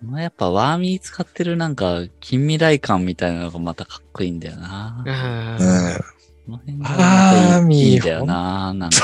[0.00, 5.04] このやっぱワーミー使ってるなんか近未来感みたいなのがまたかっこいいんだよな。
[5.06, 5.98] あうんー。
[5.98, 8.72] この辺がいいワーミーいいんだよな。
[8.74, 8.96] なんか。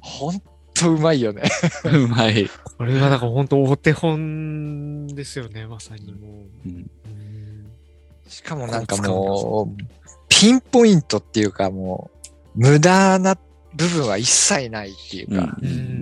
[0.00, 1.42] ほんとうまいよね。
[1.84, 2.48] うまい。
[2.78, 6.18] これはだから本当お手本ですよね、まさにも
[6.64, 6.68] う。
[6.68, 6.90] うんうん
[8.28, 9.82] しかもなんかもう、
[10.28, 12.10] ピンポイントっていうかも
[12.54, 13.36] う、無駄な
[13.74, 15.99] 部分は一切ないっていうか、うんうん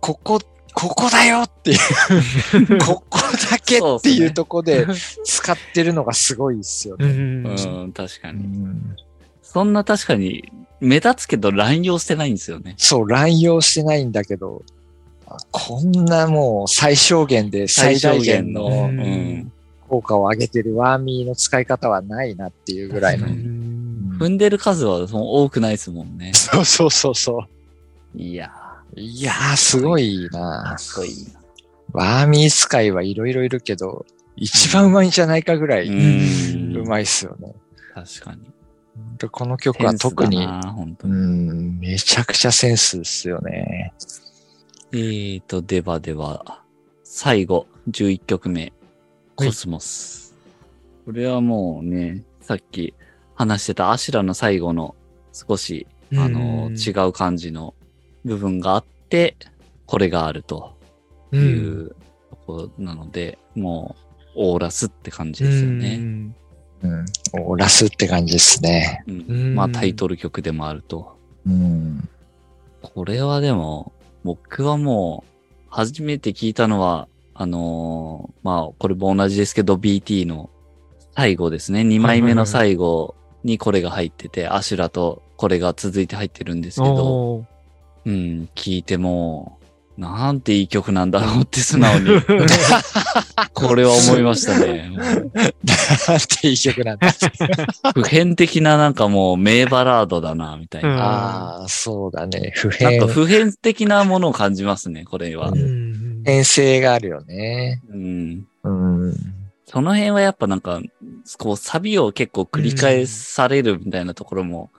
[0.00, 0.40] ここ、
[0.74, 3.18] ここだよっていう、 ここ
[3.50, 4.86] だけっていうとこで
[5.24, 7.12] 使ってるのがすごいですようね。
[7.12, 7.52] んう
[7.86, 8.42] ん、確かうに。
[8.42, 8.96] ん
[9.42, 12.74] そんな確かに目立つけど乱用してないんですよね。
[12.76, 14.62] そう、乱用してないんだけど、
[15.50, 18.90] こんなもう最小限で最大限の
[19.88, 26.32] 効果を上げてるワーミーの使い方はないなっていうぐらいの踏んでる数はその多くないですもんね。
[26.34, 27.44] そうそうそうそ
[28.14, 28.65] いやう。
[28.96, 31.40] いやー、すごいなっこいいな。
[31.92, 34.06] ワーミー使いはいろいろいるけど、
[34.36, 37.54] 一番うまいんじゃないかぐらいうまいっすよね。
[37.94, 38.40] 確かに。
[39.18, 40.46] でこの曲は特に
[41.80, 43.92] めちゃくちゃセンスですよね。
[44.92, 46.62] えーと、ではでは、
[47.04, 48.72] 最後、11曲目、
[49.34, 50.34] コスモス。
[51.04, 52.94] これはもうね、さっき
[53.34, 54.94] 話してたアシュラの最後の
[55.32, 57.74] 少し、あの、違う感じの
[58.26, 59.36] 部分があって、
[59.86, 60.74] これがあると
[61.32, 61.36] う。
[61.36, 61.88] いうん
[62.28, 63.96] とこなので、も
[64.34, 65.96] う、オーラスって感じですよね。
[66.82, 67.06] うん。
[67.32, 69.04] オーラスって感じですね。
[69.06, 71.16] うんうんまあ、タイトル曲でもあると。
[71.46, 72.08] うん。
[72.82, 73.92] これはでも、
[74.24, 75.30] 僕はもう、
[75.70, 80.50] 初めて聞いたのは、あのーまあ、これも同じですけど、BT の
[81.14, 81.82] 最後ですね。
[81.82, 87.46] 2枚目の最後にこれが入ってて、アシュラとこれが続いて入ってるんですけど、
[88.06, 89.58] うん、聞いても、
[89.98, 92.22] なんていい曲なんだろうって素直に、
[93.52, 94.90] これは思いましたね。
[94.94, 97.08] なんていい曲なんだ。
[97.94, 101.60] 普遍的ななんかもう名バラードだな、みたいな。
[101.60, 102.52] ああ、そうだね。
[102.54, 105.48] 普なん遍か、普遍的なものを感じますね、これは。
[105.48, 107.80] うん変性があるよね。
[107.88, 108.46] うん。
[108.64, 108.70] う
[109.10, 109.14] ん。
[109.64, 110.80] その辺はやっぱなんか、
[111.38, 114.70] こう、サビを結構繰り返されるみたいなところも、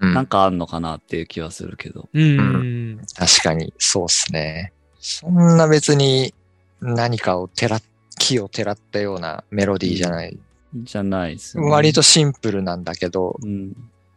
[0.00, 2.08] なんかあんのかなっていう気はするけど。
[2.12, 3.00] うん。
[3.16, 4.72] 確かに、そうっすね。
[5.00, 6.34] そんな別に
[6.80, 7.80] 何かをてら、
[8.18, 10.38] 木をてらったようなメロディーじゃない。
[10.74, 11.70] じゃないですよね。
[11.70, 13.72] 割とシンプルなんだけど、うん。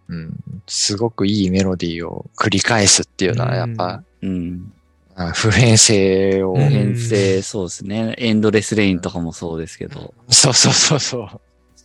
[0.09, 0.33] うん、
[0.67, 4.73] すごくいいメロディーを繰り返すっていうのはやっぱ、うん。
[5.15, 8.15] あ普遍性を、うん編成、そうですね。
[8.17, 11.41] エンドレスレインとかもそうですけど、そうそうそうそう。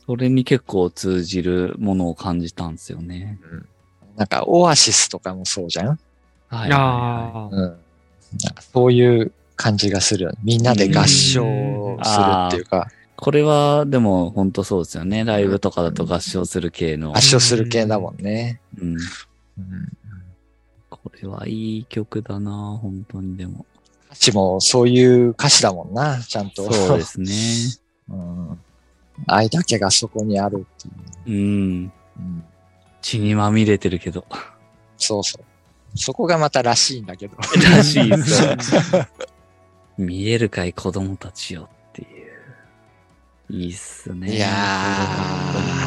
[0.06, 3.38] それに結構通じるものを感じたんですよね。
[4.16, 5.98] なんかオアシスとかもそうじゃん？
[6.48, 7.48] はいああ。
[7.50, 7.60] うん。
[7.60, 7.66] な
[8.50, 10.36] んかそういう感じがする。
[10.42, 11.42] みんなで合唱
[12.02, 15.24] するっていうか、これは、でも、本当そうですよね。
[15.24, 17.20] ライブとかだと合唱する系の合。
[17.22, 18.60] 唱する系だもんね。
[18.78, 18.96] うん。
[18.96, 18.98] うん
[20.90, 23.64] これはいい曲だな本当にでも。
[24.08, 26.70] 歌詞もそういう歌詞だもんな、ちゃんと。
[26.72, 27.30] そうですね。
[28.10, 28.60] うん
[29.26, 30.82] 愛だけがそこにあるっ
[31.24, 31.38] ていう。
[31.38, 31.92] うん。
[32.18, 32.44] うん
[33.06, 34.26] 血にまみれてるけど。
[34.98, 35.44] そうそう。
[35.96, 37.36] そこがまたらしいんだけど。
[37.70, 39.06] らしいっすよ。
[39.96, 43.62] 見えるかい子供たちよっていう。
[43.62, 44.34] いいっすね。
[44.34, 44.48] いや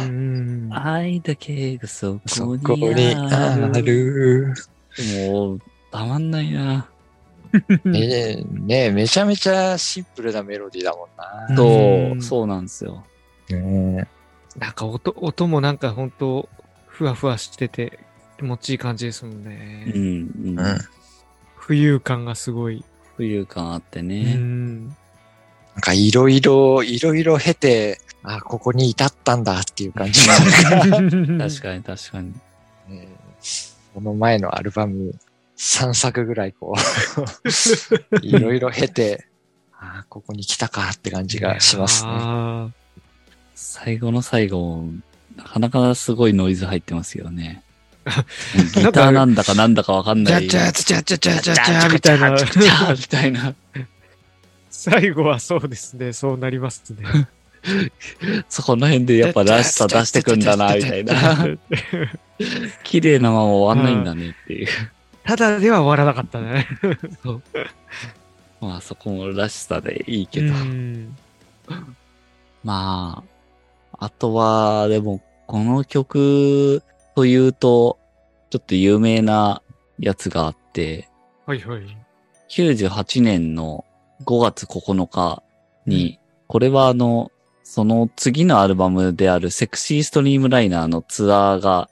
[0.06, 3.84] ーうん愛だけがそそここににあある。
[3.84, 4.54] る。
[5.30, 5.60] もう、
[5.92, 6.90] たまんないな。
[7.84, 11.56] ねねめちゃめちゃシンプルなメロディーだもんな。
[11.58, 13.04] そうう、んそうなんですよ。
[13.50, 14.08] ね
[14.58, 16.48] なんか音、音もなんか本当
[17.00, 17.98] ふわふわしてて
[18.38, 19.90] 気持ちいい感じですもんね。
[19.96, 20.60] うん、うん。
[20.60, 20.80] うん
[21.58, 22.84] 浮遊感がすごい。
[23.18, 24.34] 浮遊感あってうね。
[24.34, 24.88] ん。
[24.88, 24.96] なん
[25.82, 30.28] かいろいろ、いろいろ経て、あ、ここに至ったんだっていう感じ。
[30.28, 30.42] 確
[31.62, 32.34] かに確かに。
[32.90, 33.08] ね
[33.94, 35.14] その前のアルバム
[35.58, 39.28] 3作ぐらいこう、 いろいろ経て、
[39.74, 42.12] あここに来たかって感じがしますね。
[42.14, 42.70] あ
[43.54, 44.86] 最後の最後、
[45.40, 47.64] なかなかすごいノイズ入ってますよね。
[48.76, 50.46] ギターなんだかなんだかわかんない。
[50.46, 52.32] ーじゃっちゃちゃちゃちゃちゃちゃみたいな。
[52.32, 53.54] みたいな。
[54.70, 56.14] 最後はそうですね。
[56.14, 57.28] そうなりますね。
[58.50, 61.48] そこの辺でやっぱらしさ出してくんだな、みたいな。
[62.84, 64.68] 綺麗なまま終わんないんだねっていう。
[65.26, 66.68] ただでは終わらなかったね。
[68.62, 70.48] まあそこもらしさでいいけど。
[70.48, 71.16] うん
[72.64, 73.24] ま
[73.94, 76.84] あ、あとは、でも、この曲
[77.16, 77.98] というと、
[78.52, 79.64] ちょっと有名な
[79.98, 81.10] やつがあって、
[81.48, 81.98] はいはい。
[82.52, 83.84] 98年の
[84.26, 85.42] 5月9日
[85.88, 87.32] に、これはあの、
[87.64, 91.90] その次のアルバムであるセクシーストリームライナーのツアーが、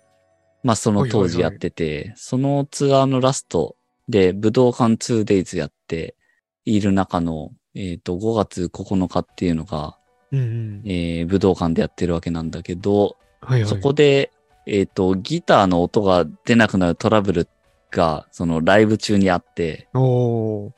[0.62, 3.76] まあその当時やってて、そのツアーのラスト
[4.08, 6.16] で武道館 2days やって
[6.64, 9.98] いる中の、えっ、と、5月9日っていうのが、
[10.32, 10.82] うんうん。
[10.86, 13.70] えー武道館でやってるわけなんだけど、はいはい。
[13.70, 14.32] そこで、
[14.66, 17.48] えっ、と、ギターの音が出なくなるトラブル
[17.92, 20.72] が、そのライブ中にあって、ちょ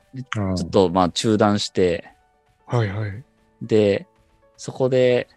[0.68, 2.12] っとまあ中断して、
[2.68, 3.24] はいはい。
[3.62, 4.08] で、
[4.58, 5.28] そこで、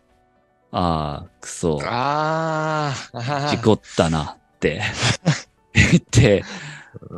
[0.70, 3.18] ああ、くそ、あー。
[3.18, 4.82] あー、事故ったなって
[5.72, 6.44] 言って、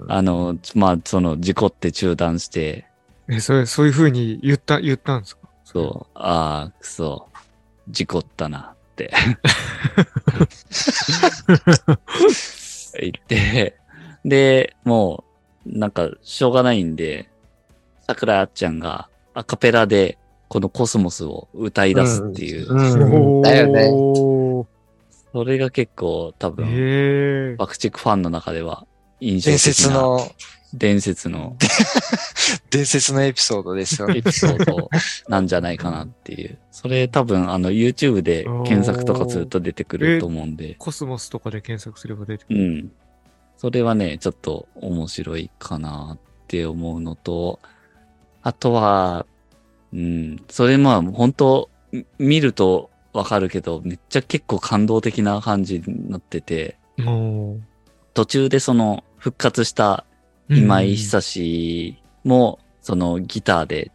[0.08, 2.86] あの、まあ、その、事故って中断して、
[3.28, 5.48] え、それ、そういう風に言った、言ったんですか？
[5.64, 7.28] そう、ああ、くそ、
[7.88, 9.10] 事故ったなって
[13.00, 13.76] 言って、
[14.24, 15.24] で、も
[15.66, 17.28] う、なんか、しょうがないんで、
[18.06, 23.72] 桜あっちゃんがアカペラで、このコスモスを歌い出すっていう、うんだよね。
[23.72, 23.88] ね。
[25.32, 27.56] それが結構多分。
[27.58, 28.86] 爆竹ファンの中では
[29.20, 30.20] 印象伝的な説の、
[30.74, 31.56] 伝説の
[32.70, 34.18] 伝説のエピソードですよね。
[34.18, 34.90] エピソード
[35.28, 36.58] なんじゃないかなっていう。
[36.72, 42.60] それ多分あの YouTube で検索とかすると出てくると思うんで、コスモスとかで検索すれば出てくる。
[42.60, 42.92] うん。
[43.56, 47.60] それはね、ちょっと面白いかなって思うのと、
[48.42, 49.26] あとは、
[49.92, 56.76] うん、それまあ本当み見るとわかるけど、めっちゃ結構感動的な感じになってて、
[58.14, 60.04] 途中でその復活した
[60.48, 63.92] 今井久志も、そのギターで、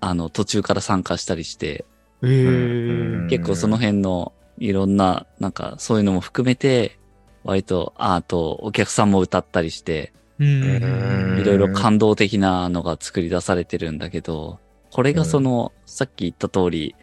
[0.00, 1.84] あの、途中から参加したりして、
[2.22, 6.98] 結構その辺のいろんな、なんかそういうのも含めて、
[7.44, 11.40] 割と、ああと、お客さんも歌ったりして、うん。
[11.40, 14.60] いろいろ感動的なのが作り出されてるんだけど、
[14.90, 16.94] これがその、さっき言った通り、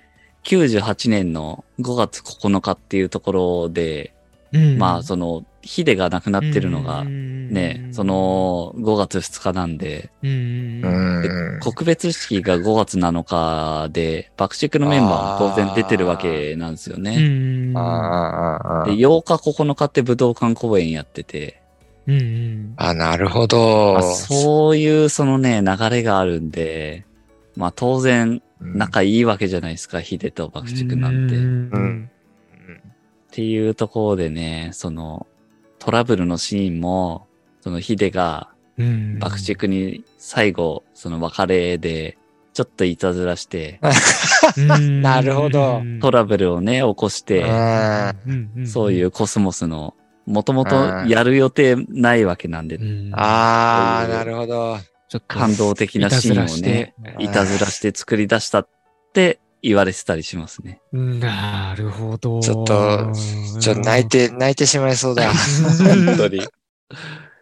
[0.44, 4.14] 98年の5月9日っていうところで、
[4.78, 10.30] まあその、ヒデが亡くなってるのが、ね、そ、の5月2日なんで、うん
[10.84, 17.18] うん告別式が5月7日で、爆竹のメンバーも当然出てるわけなんですようね。
[17.72, 21.62] んあーあーあで、ー8日9日って武道館公演やってて、
[22.08, 23.98] うんあ、なるほど。
[23.98, 24.04] あ。
[24.04, 27.06] そういうそのね、流れがあるんで、
[27.56, 31.36] まあ当然仲いいわけじゃないですか、ヒデと爆竹なんて。
[31.36, 32.10] っうん
[33.32, 35.28] ていうところでね、その
[35.80, 37.28] トラブルのシーンも、
[37.62, 38.50] そのヒデが
[38.80, 39.20] うん。
[39.20, 42.18] 爆竹に最後、その別れで、
[42.54, 43.80] ちょっといたずらして、
[44.58, 45.02] うん。
[45.02, 45.84] なるほど。
[46.02, 47.44] トラブルをね、起こして、
[48.26, 48.68] うん。
[48.68, 50.76] そういうコスモスの、もともと
[51.08, 53.12] やる予定ないわけなんで、うん。
[53.14, 54.78] ああ、なるほど。
[55.10, 58.70] ちょっと感動的なシーンをね、いいたずらして作り出したっ
[59.14, 60.82] て言われてたりしますね。
[60.92, 62.40] なるほど。
[62.40, 63.12] ちょっと
[63.60, 65.32] ちょっと泣いて、 泣いてしまいそうだ。
[65.34, 66.48] 本当に。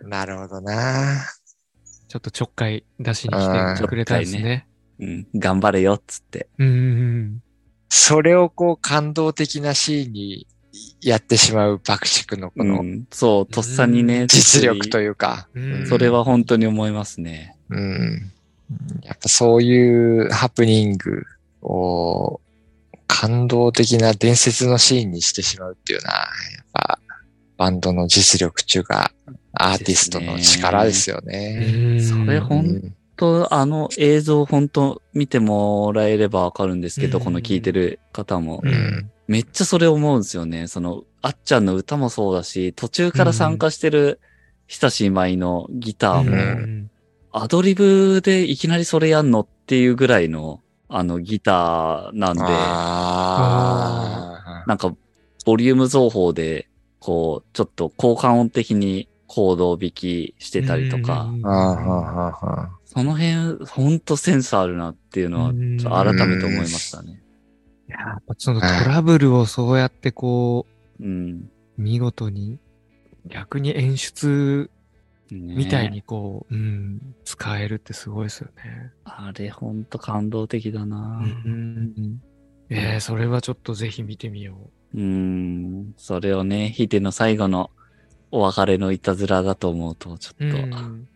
[0.04, 1.26] なるほどな。
[2.08, 4.68] ちょっとちょっかい出しに来てくれたんですね。
[5.00, 6.48] うん、頑張れよっつって。
[6.58, 7.44] うんうん
[7.90, 10.48] それをこう感動的なシーンに
[11.02, 15.48] やってしまう爆竹のこうのん、そう、とっさにね、実力というか。
[15.88, 17.56] それは本当に思いますね。
[17.70, 18.32] うん。
[19.04, 21.24] やっぱそういうハプニング
[21.68, 22.42] を
[23.08, 27.00] 感動的な伝説のシーンにしてしまうっていうのは、やっぱ
[27.58, 29.12] バンドの実力中が
[29.54, 31.74] アーティストの力ですよね。
[31.74, 38.64] うんそれほんと、あの映像本当見てもらえればわかるんですけど、うんこの聞いてる方も。
[39.28, 40.68] めっちゃそれ思うんですよね。
[40.68, 44.22] その、あっちゃんの歌もそうだし、途中から参加してる
[44.68, 46.92] 久し舞のギターうんも、うん
[47.40, 54.96] アドリブでいきなりそれやんのっていうぐらいの、あのギターなんで、あなんか、
[55.46, 56.70] ボリューム増法で、
[57.00, 61.30] こう、ちょっと効果音的にコードを弾きしてたりとか。
[62.86, 67.22] その辺、ほんとセンスあるなっていうのは、改めて思いましたね。
[67.90, 70.66] いややっぱそのトラブルをそうやってこ
[71.00, 71.50] うん。
[71.78, 72.60] う、見事に、
[73.26, 74.70] 逆に演出
[75.36, 78.92] ねみたいにこう、うん、使えるってすごいですよね。
[79.04, 82.22] あれほんと感動的だなうん。
[82.70, 84.56] えー、それはちょっとぜひ見てみよ
[84.94, 85.94] うん。
[85.98, 87.72] それをね、ヒデの最後の
[88.32, 90.48] お別れのいたずらだと思うと、ちょう。
[90.48, 91.08] っと、うん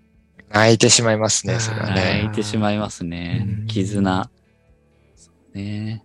[0.54, 2.24] 泣いてしまいますね、それはね。
[2.24, 3.68] 泣いてしまいますねうん。
[3.68, 4.30] 絆。
[5.16, 6.04] そうね。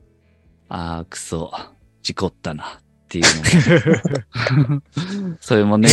[0.69, 1.53] ああ、くそ、
[2.03, 2.65] 事故ったな。
[2.65, 3.25] っていう
[4.65, 4.83] のも。
[5.41, 5.89] それもね、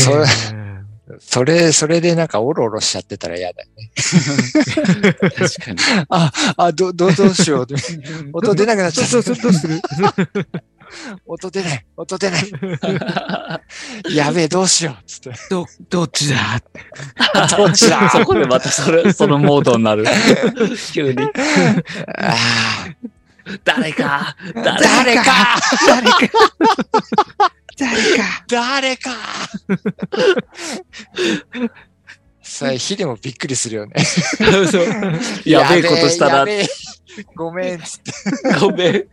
[1.19, 3.91] それうんそれ、でなんかオロオロしちゃってたら嫌だよね。
[3.95, 5.77] 確かに。
[6.09, 7.67] あ、あ、ど、どう、どうしよう。
[8.33, 9.81] 音出なくなっちゃったそうそう、どうする？
[11.25, 12.51] 音出ない、音出ない。
[14.15, 15.03] やべえ、どうしよう。
[15.05, 15.31] つって。
[15.49, 16.61] ど、どっちだ？
[17.57, 18.09] どっちだ？
[18.09, 20.05] そこでまたそれ、そのモードになる。
[20.93, 21.17] 急に。
[22.15, 22.35] あ
[23.65, 25.23] 誰かー誰か誰か
[25.87, 26.17] 誰か
[27.77, 29.11] 誰か 誰か
[32.41, 33.93] さあ、ヒデもびっくりするよね。
[35.45, 36.67] やべえことしたら、やべえ
[37.35, 38.11] ごめん、つって。
[38.59, 39.03] ごめん。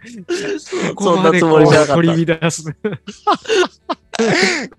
[0.94, 2.64] こそんなつもりじゃなかっ取り乱す。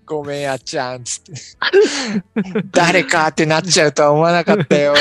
[0.06, 1.32] ごめん、あっちゃん、つって。
[2.70, 4.94] 誰かってなっちゃうとは思わなかったよ。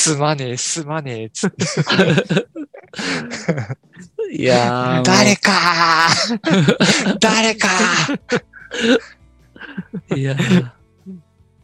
[0.00, 1.64] す、すまねえ、すまねえ、つって。
[4.32, 6.08] いや誰か
[7.20, 7.68] 誰か
[10.16, 10.62] いやー、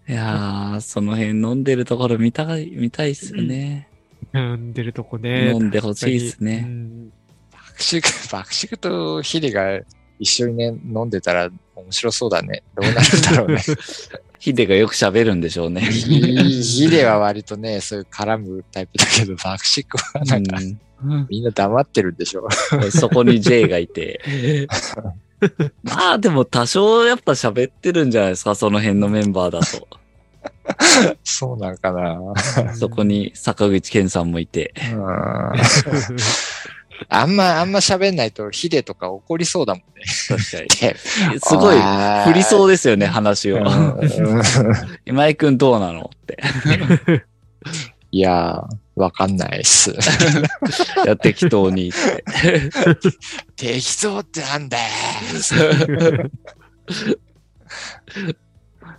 [0.09, 3.89] いやー、その辺飲んでるところ見たい、見たいっすよね。
[4.35, 5.53] 飲んでるとこね。
[5.53, 6.61] 飲んでほしいっすうね。
[6.61, 7.09] ん
[7.51, 9.81] 爆竹、爆竹とヒデが
[10.19, 12.63] 一緒にね、飲んでたら面白そうだね。
[12.75, 13.63] どうなるんだろうね。
[14.39, 15.81] ヒデがよく喋るんでしょうね。
[15.81, 19.87] ヒヒデは割とね、そういう絡むタイプだけど、爆竹
[20.19, 20.79] はなんか、うん
[21.29, 22.49] みんな黙ってるんでしょ。
[22.91, 24.21] そこに J がいて。
[25.85, 29.87] まあでも多少やっぱ喋ってるんじゃないですか、その辺のメンバーだと。
[31.23, 32.19] そうなんかな。
[32.75, 34.73] そこに坂口健さんもいて。
[37.01, 40.05] うんあんま、あんま喋んないとヒデとか怒りそうだもんね。
[40.29, 40.69] 確かに。
[40.91, 40.97] で
[41.41, 41.77] すごい
[42.25, 43.59] 振りそうですよね、話を。
[43.59, 43.63] うん
[45.07, 46.11] 今井くんどうなの？
[46.15, 46.39] って。
[48.13, 49.91] いやー、わかんないっす。
[49.93, 49.95] い
[51.07, 52.25] や、適当にって。
[53.57, 54.85] 適当ってなんだよ。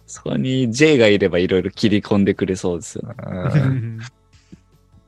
[0.05, 3.15] そこに J がいればいろいろ切り込んでくれそうですよね。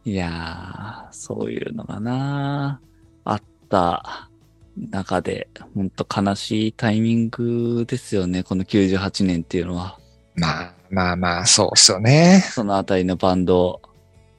[0.10, 2.82] うんいやー、そういうのがな
[3.24, 4.30] あった
[4.76, 10.00] 中で、ほんと悲しいタイミングですよね、この98年っていうのは。
[10.36, 12.44] まあまあまあ、そうっすよね。
[12.52, 13.82] そのあたりのバンド、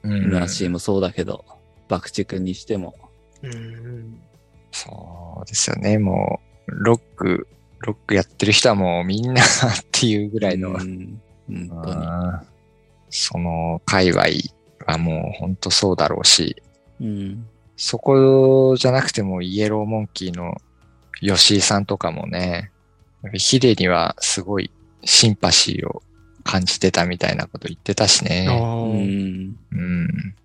[0.03, 1.45] うんシーもそうだけど、
[1.87, 2.95] 爆竹にしても。
[3.43, 4.19] うん
[4.71, 5.97] そうですよね。
[5.99, 7.47] もう、ロック、
[7.79, 9.45] ロックやってる人はもうみんなっ
[9.91, 12.05] ていうぐらいの、うん、本当に。
[12.05, 12.51] うん
[13.11, 14.25] その界隈
[14.87, 16.61] はもう本当そうだろうし、
[16.99, 17.45] うん。
[17.77, 20.55] そこじゃなくてもイエローモンキーの
[21.19, 22.71] 吉井さんとかもね、
[23.33, 24.71] ヒデにはすごい
[25.03, 26.03] シンパシーを
[26.43, 28.47] 感じてたみたいなこと言ってたしあね。
[28.49, 29.57] うーん。
[29.71, 30.35] うん、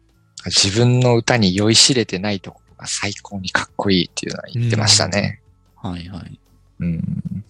[0.47, 5.41] 自分の歌に酔いしれてないところが最高にかっこいいっていうのは言ってましたね。
[5.77, 6.41] はいはい。
[6.81, 7.45] うん。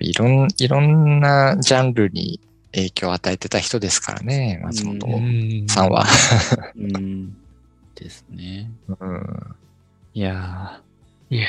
[0.00, 2.40] いろん、いろんなジャンルに
[2.72, 6.04] 影響を与えてた人ですからね、松本うんさんは。
[6.76, 7.36] うん。
[7.94, 8.70] ですね。
[9.00, 9.56] うん。
[10.14, 11.48] いやー、いや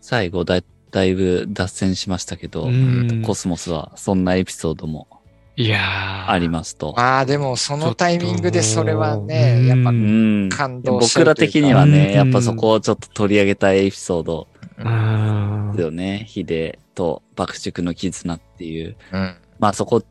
[0.00, 5.08] 最後だ、だいぶ脱線しましたけど、ーうんコスモスはそんなエピソードも
[5.56, 6.94] いやーありますと。
[6.96, 10.48] まあでもそのタイミングでそれはね、とやっぱうん。
[10.50, 16.24] 感動し僕ら的にはね、うんやっぱそこをちょっと取り上げたいエピソードうんですよね。
[16.28, 18.96] ヒデと爆竹の絆っていう。
[19.12, 19.36] うん。
[19.58, 20.02] まあそこ、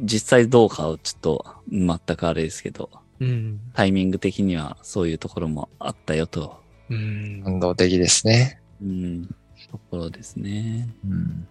[0.00, 2.90] 実際どうかをちょっと全くあれですけど、
[3.20, 3.60] うん。
[3.74, 6.60] タイミング的にはそういうところもあったよと。
[6.88, 7.42] うん。
[7.44, 8.60] 感動的ですね。
[8.82, 9.26] うん。
[9.70, 10.88] ところですね。
[11.04, 11.46] うん。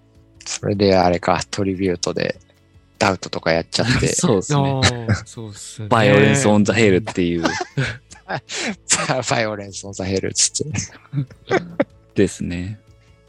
[0.45, 2.39] それであれか、トリビュートで
[2.97, 4.81] DOUBT とかやっちゃって、 そうですね。
[5.25, 5.87] そうっすね。
[5.89, 7.43] Violence on the Hell っていう
[9.29, 10.79] Violence on the Hell つって、
[12.15, 12.79] ですね。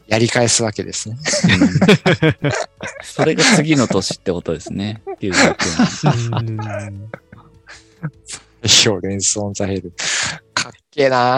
[0.09, 1.15] やり返すわけですね。
[1.15, 2.51] うん
[3.03, 5.03] それが次の年ってことですね。
[5.21, 6.47] 99年。
[6.47, 6.89] うんバ
[8.63, 9.93] イオレンス・オン・ザ・ヘル。
[10.53, 11.37] かっけえな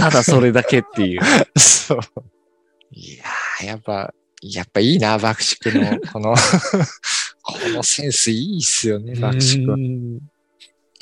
[0.00, 1.20] ただそれだけっていう。
[1.58, 2.00] そう。
[2.92, 4.12] いやー、やっぱ、
[4.42, 6.34] やっぱいいな、爆竹の、この、
[7.42, 9.76] このセンスいいっすよね、爆竹は。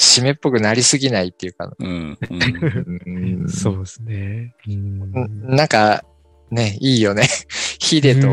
[0.00, 2.18] うん締めっぽくなりすぎないっていうか、うん。
[2.30, 4.54] うんうんそうですね。
[4.66, 6.04] うんなんか、
[6.50, 7.28] ね、いいよね。
[7.78, 8.28] ヒデと。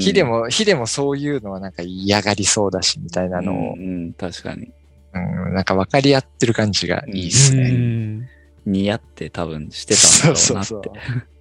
[0.00, 4.72] ヒデも、ヒデもそういうのはなんか嫌がりそうだし、みたいなのをう、んうん、確かに。
[5.14, 5.18] う
[5.50, 7.70] ん、なんか分かり合ってる感じがいいっすうね。
[7.70, 8.28] ん
[8.64, 10.66] 似合って多分してたんだろうなって。
[10.66, 10.92] そうそう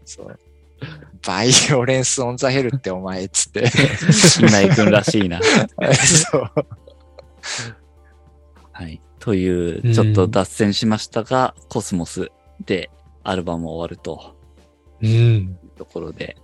[0.05, 0.39] そう。
[1.26, 3.72] Violence on the Hell ってお前っつって。
[4.39, 5.39] 今井くんらしいな。
[6.32, 6.51] そう。
[8.72, 9.01] はい。
[9.20, 9.47] とい
[9.80, 12.32] う、ちょっと脱線しましたが、コスモス
[12.66, 12.89] で
[13.24, 14.36] アルバム終わると
[15.01, 15.57] うん。
[15.78, 16.38] ところで、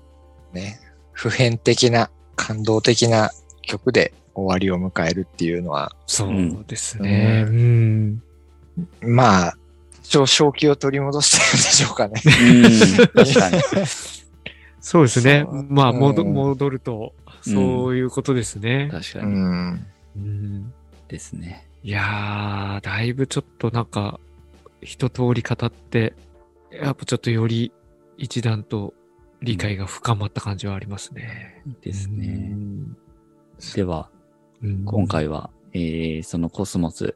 [0.53, 0.79] ね。
[1.11, 3.29] 普遍的な、感動的な
[3.61, 7.45] 曲で終わりを迎えるっていうのは、そうですね。
[7.47, 8.23] うん。
[9.01, 9.57] まあ、
[10.03, 12.21] 少正気を取り戻してるんでしょうかね。
[12.25, 13.61] うん、確かに。
[14.81, 15.45] そうですね。
[15.69, 18.89] まあ、戻うん戻ると、そういうことですね。
[18.91, 19.33] う確かに。
[19.33, 19.87] ん。
[20.15, 20.73] うん
[21.07, 21.67] ですね。
[21.83, 24.19] いやー、だいぶちょっとなんか、
[24.81, 26.13] 一通り語って、
[26.71, 27.71] やっぱちょっとより
[28.17, 28.93] 一段と
[29.41, 31.63] 理解が深まった感じはありますね。
[31.81, 32.55] ですねう。
[32.55, 32.97] ん
[33.75, 34.09] では、
[34.63, 37.15] うん今回は、えー、そのコスモス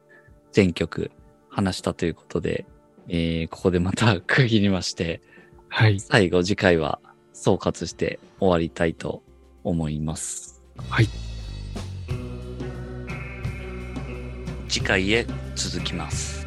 [0.50, 1.12] 全曲
[1.48, 2.66] 話したということで、
[3.08, 5.22] えー、ここでまた区切りまして、
[5.68, 6.00] はい。
[6.00, 6.98] 最後次回は
[7.32, 9.22] 総括して終わりたいと
[9.62, 10.62] 思います。
[10.88, 11.35] はい。
[14.68, 16.45] 次回へ続きます。